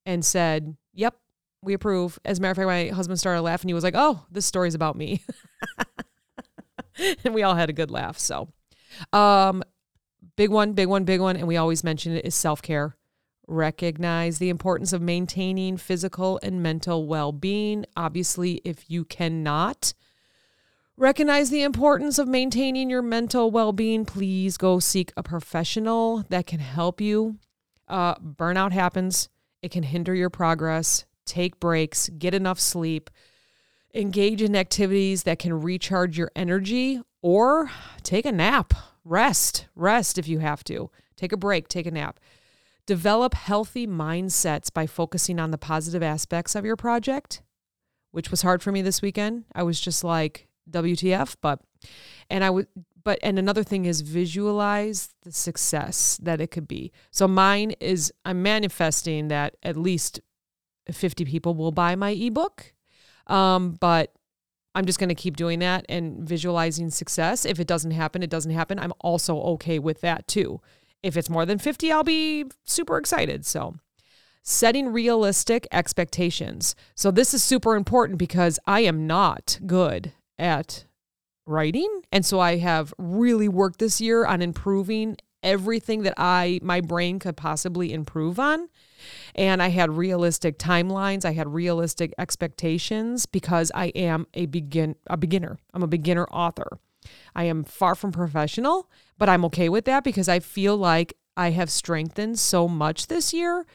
and 0.06 0.24
said, 0.24 0.76
Yep, 0.94 1.14
we 1.62 1.74
approve. 1.74 2.18
As 2.24 2.38
a 2.38 2.42
matter 2.42 2.52
of 2.52 2.56
fact, 2.56 2.66
my 2.66 2.88
husband 2.88 3.18
started 3.18 3.42
laughing. 3.42 3.68
He 3.68 3.74
was 3.74 3.84
like, 3.84 3.94
Oh, 3.96 4.24
this 4.30 4.46
story's 4.46 4.74
about 4.74 4.96
me. 4.96 5.22
and 7.24 7.34
we 7.34 7.42
all 7.42 7.54
had 7.54 7.68
a 7.68 7.74
good 7.74 7.90
laugh. 7.90 8.18
So, 8.18 8.48
um, 9.12 9.62
big 10.36 10.50
one, 10.50 10.72
big 10.72 10.88
one, 10.88 11.04
big 11.04 11.20
one, 11.20 11.36
and 11.36 11.46
we 11.46 11.56
always 11.56 11.84
mention 11.84 12.16
it 12.16 12.24
is 12.24 12.34
self 12.34 12.62
care. 12.62 12.96
Recognize 13.46 14.38
the 14.38 14.48
importance 14.48 14.92
of 14.92 15.00
maintaining 15.02 15.76
physical 15.76 16.40
and 16.42 16.62
mental 16.62 17.06
well 17.06 17.30
being. 17.30 17.84
Obviously, 17.96 18.62
if 18.64 18.90
you 18.90 19.04
cannot 19.04 19.92
recognize 20.96 21.50
the 21.50 21.62
importance 21.62 22.18
of 22.18 22.28
maintaining 22.28 22.90
your 22.90 23.02
mental 23.02 23.50
well 23.50 23.72
being, 23.72 24.04
please 24.04 24.56
go 24.56 24.78
seek 24.78 25.12
a 25.16 25.22
professional 25.22 26.24
that 26.28 26.46
can 26.46 26.60
help 26.60 27.00
you. 27.00 27.38
Uh, 27.88 28.16
burnout 28.16 28.72
happens, 28.72 29.28
it 29.62 29.70
can 29.70 29.82
hinder 29.82 30.14
your 30.14 30.30
progress. 30.30 31.04
Take 31.24 31.58
breaks, 31.58 32.08
get 32.08 32.34
enough 32.34 32.60
sleep 32.60 33.10
engage 33.96 34.42
in 34.42 34.54
activities 34.54 35.22
that 35.22 35.38
can 35.38 35.60
recharge 35.60 36.18
your 36.18 36.30
energy 36.36 37.00
or 37.22 37.70
take 38.02 38.26
a 38.26 38.32
nap. 38.32 38.74
Rest, 39.04 39.66
rest 39.74 40.18
if 40.18 40.28
you 40.28 40.40
have 40.40 40.62
to. 40.64 40.90
Take 41.16 41.32
a 41.32 41.36
break, 41.36 41.68
take 41.68 41.86
a 41.86 41.90
nap. 41.90 42.20
Develop 42.84 43.34
healthy 43.34 43.86
mindsets 43.86 44.72
by 44.72 44.86
focusing 44.86 45.40
on 45.40 45.50
the 45.50 45.58
positive 45.58 46.02
aspects 46.02 46.54
of 46.54 46.64
your 46.64 46.76
project, 46.76 47.42
which 48.12 48.30
was 48.30 48.42
hard 48.42 48.62
for 48.62 48.70
me 48.70 48.82
this 48.82 49.02
weekend. 49.02 49.44
I 49.54 49.62
was 49.62 49.80
just 49.80 50.04
like, 50.04 50.46
WTF, 50.70 51.36
but, 51.40 51.60
and 52.30 52.42
I 52.42 52.50
would, 52.50 52.66
but, 53.04 53.18
and 53.22 53.38
another 53.38 53.62
thing 53.62 53.84
is 53.84 54.00
visualize 54.00 55.14
the 55.22 55.32
success 55.32 56.18
that 56.22 56.40
it 56.40 56.50
could 56.50 56.66
be. 56.66 56.92
So 57.10 57.28
mine 57.28 57.72
is, 57.80 58.12
I'm 58.24 58.42
manifesting 58.42 59.28
that 59.28 59.56
at 59.62 59.76
least 59.76 60.20
50 60.90 61.24
people 61.24 61.54
will 61.54 61.72
buy 61.72 61.94
my 61.94 62.10
ebook 62.10 62.72
um, 63.26 63.76
but 63.80 64.12
I'm 64.74 64.86
just 64.86 64.98
going 64.98 65.08
to 65.08 65.14
keep 65.14 65.36
doing 65.36 65.58
that 65.60 65.86
and 65.88 66.22
visualizing 66.28 66.90
success. 66.90 67.44
If 67.44 67.58
it 67.58 67.66
doesn't 67.66 67.92
happen, 67.92 68.22
it 68.22 68.30
doesn't 68.30 68.52
happen. 68.52 68.78
I'm 68.78 68.92
also 69.00 69.40
okay 69.40 69.78
with 69.78 70.00
that 70.02 70.28
too. 70.28 70.60
If 71.02 71.16
it's 71.16 71.30
more 71.30 71.46
than 71.46 71.58
50, 71.58 71.90
I'll 71.92 72.04
be 72.04 72.46
super 72.64 72.98
excited. 72.98 73.46
So, 73.46 73.76
setting 74.42 74.92
realistic 74.92 75.66
expectations. 75.72 76.74
So, 76.94 77.10
this 77.10 77.32
is 77.32 77.42
super 77.42 77.74
important 77.76 78.18
because 78.18 78.58
I 78.66 78.80
am 78.80 79.06
not 79.06 79.58
good 79.66 80.12
at 80.38 80.84
writing. 81.46 82.02
And 82.12 82.24
so, 82.24 82.40
I 82.40 82.56
have 82.56 82.92
really 82.98 83.48
worked 83.48 83.78
this 83.78 84.00
year 84.00 84.26
on 84.26 84.42
improving 84.42 85.16
everything 85.42 86.02
that 86.02 86.14
I 86.16 86.58
my 86.62 86.80
brain 86.80 87.18
could 87.18 87.36
possibly 87.36 87.92
improve 87.92 88.38
on. 88.38 88.68
And 89.34 89.62
I 89.62 89.68
had 89.68 89.90
realistic 89.96 90.58
timelines, 90.58 91.24
I 91.24 91.32
had 91.32 91.48
realistic 91.48 92.12
expectations 92.18 93.26
because 93.26 93.70
I 93.74 93.86
am 93.88 94.26
a 94.34 94.46
begin 94.46 94.96
a 95.06 95.16
beginner. 95.16 95.58
I'm 95.72 95.82
a 95.82 95.88
beginner 95.88 96.24
author. 96.26 96.78
I 97.36 97.44
am 97.44 97.62
far 97.62 97.94
from 97.94 98.10
professional, 98.10 98.90
but 99.16 99.28
I'm 99.28 99.44
okay 99.46 99.68
with 99.68 99.84
that 99.84 100.02
because 100.02 100.28
I 100.28 100.40
feel 100.40 100.76
like 100.76 101.14
I 101.36 101.50
have 101.50 101.70
strengthened 101.70 102.38
so 102.38 102.66
much 102.66 103.06
this 103.06 103.32
year 103.32 103.66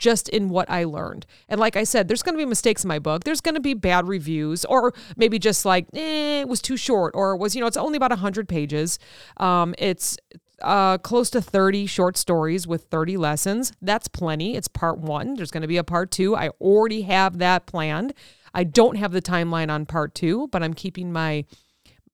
just 0.00 0.28
in 0.30 0.48
what 0.48 0.68
I 0.68 0.84
learned. 0.84 1.26
And 1.48 1.60
like 1.60 1.76
I 1.76 1.84
said, 1.84 2.08
there's 2.08 2.22
going 2.22 2.34
to 2.34 2.38
be 2.38 2.46
mistakes 2.46 2.82
in 2.82 2.88
my 2.88 2.98
book. 2.98 3.22
There's 3.22 3.40
going 3.40 3.54
to 3.54 3.60
be 3.60 3.74
bad 3.74 4.08
reviews, 4.08 4.64
or 4.64 4.92
maybe 5.16 5.38
just 5.38 5.64
like, 5.64 5.86
eh, 5.94 6.40
it 6.40 6.48
was 6.48 6.60
too 6.60 6.76
short, 6.76 7.14
or 7.14 7.36
was, 7.36 7.54
you 7.54 7.60
know, 7.60 7.68
it's 7.68 7.76
only 7.76 7.98
about 7.98 8.10
100 8.10 8.48
pages. 8.48 8.98
Um, 9.36 9.74
it's 9.78 10.16
uh, 10.62 10.98
close 10.98 11.30
to 11.30 11.40
30 11.40 11.86
short 11.86 12.16
stories 12.16 12.66
with 12.66 12.84
30 12.84 13.16
lessons. 13.16 13.72
That's 13.80 14.08
plenty. 14.08 14.56
It's 14.56 14.68
part 14.68 14.98
one. 14.98 15.34
There's 15.34 15.50
going 15.50 15.62
to 15.62 15.68
be 15.68 15.76
a 15.76 15.84
part 15.84 16.10
two. 16.10 16.34
I 16.34 16.48
already 16.60 17.02
have 17.02 17.38
that 17.38 17.66
planned. 17.66 18.14
I 18.52 18.64
don't 18.64 18.96
have 18.96 19.12
the 19.12 19.22
timeline 19.22 19.70
on 19.70 19.86
part 19.86 20.14
two, 20.14 20.48
but 20.48 20.62
I'm 20.62 20.74
keeping 20.74 21.12
my 21.12 21.44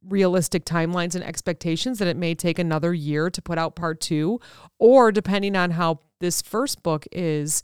realistic 0.08 0.64
timelines 0.64 1.14
and 1.14 1.24
expectations 1.24 1.98
that 1.98 2.08
it 2.08 2.16
may 2.16 2.34
take 2.34 2.58
another 2.58 2.94
year 2.94 3.30
to 3.30 3.42
put 3.42 3.58
out 3.58 3.74
part 3.74 4.00
two, 4.00 4.40
or 4.78 5.10
depending 5.10 5.56
on 5.56 5.72
how 5.72 6.00
this 6.20 6.42
first 6.42 6.82
book 6.82 7.06
is 7.12 7.62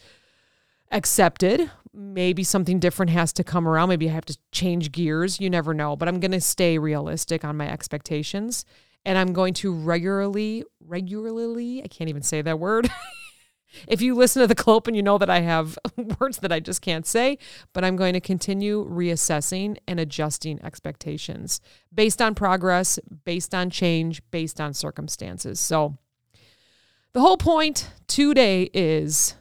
accepted, 0.90 1.70
maybe 1.92 2.44
something 2.44 2.78
different 2.78 3.10
has 3.10 3.32
to 3.34 3.44
come 3.44 3.66
around. 3.66 3.88
Maybe 3.88 4.08
I 4.08 4.12
have 4.12 4.26
to 4.26 4.38
change 4.50 4.92
gears. 4.92 5.40
You 5.40 5.50
never 5.50 5.74
know, 5.74 5.96
but 5.96 6.08
I'm 6.08 6.20
going 6.20 6.32
to 6.32 6.40
stay 6.40 6.78
realistic 6.78 7.44
on 7.44 7.56
my 7.56 7.70
expectations 7.70 8.64
and 9.04 9.18
I'm 9.18 9.32
going 9.32 9.54
to 9.54 9.72
regularly, 9.72 10.64
regularly, 10.80 11.82
I 11.82 11.88
can't 11.88 12.08
even 12.08 12.22
say 12.22 12.40
that 12.42 12.58
word. 12.58 12.88
if 13.88 14.00
you 14.00 14.14
listen 14.14 14.40
to 14.40 14.46
the 14.46 14.54
clip 14.54 14.86
and 14.86 14.94
you 14.94 15.02
know 15.02 15.18
that 15.18 15.30
I 15.30 15.40
have 15.40 15.78
words 16.20 16.38
that 16.38 16.52
I 16.52 16.60
just 16.60 16.82
can't 16.82 17.06
say, 17.06 17.38
but 17.72 17.84
I'm 17.84 17.96
going 17.96 18.12
to 18.12 18.20
continue 18.20 18.88
reassessing 18.88 19.78
and 19.88 19.98
adjusting 19.98 20.62
expectations 20.62 21.60
based 21.92 22.22
on 22.22 22.34
progress, 22.34 22.98
based 23.24 23.54
on 23.54 23.70
change, 23.70 24.22
based 24.30 24.60
on 24.60 24.72
circumstances. 24.72 25.58
So 25.58 25.96
the 27.14 27.20
whole 27.20 27.36
point 27.36 27.90
today 28.06 28.70
is 28.72 29.34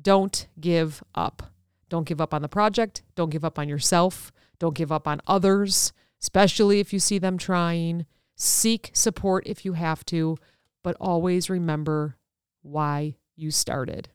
don't 0.00 0.46
give 0.58 1.02
up. 1.14 1.42
Don't 1.88 2.06
give 2.06 2.20
up 2.20 2.32
on 2.32 2.42
the 2.42 2.48
project. 2.48 3.02
Don't 3.14 3.30
give 3.30 3.44
up 3.44 3.58
on 3.58 3.68
yourself. 3.68 4.32
Don't 4.58 4.74
give 4.74 4.92
up 4.92 5.08
on 5.08 5.20
others, 5.26 5.92
especially 6.22 6.80
if 6.80 6.92
you 6.92 7.00
see 7.00 7.18
them 7.18 7.38
trying. 7.38 8.06
Seek 8.36 8.90
support 8.94 9.46
if 9.46 9.64
you 9.64 9.72
have 9.74 10.04
to, 10.06 10.36
but 10.82 10.96
always 11.00 11.50
remember 11.50 12.16
why 12.62 13.16
you 13.36 13.50
started. 13.50 14.10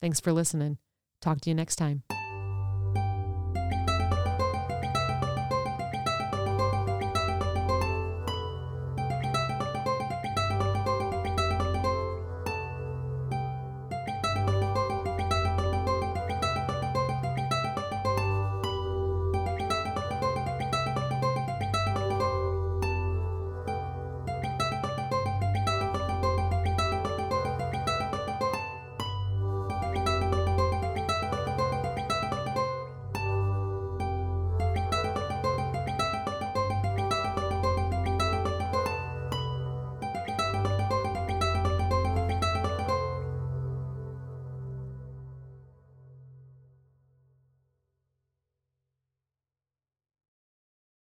Thanks 0.00 0.20
for 0.20 0.32
listening. 0.32 0.78
Talk 1.20 1.40
to 1.42 1.50
you 1.50 1.54
next 1.54 1.76
time. 1.76 2.02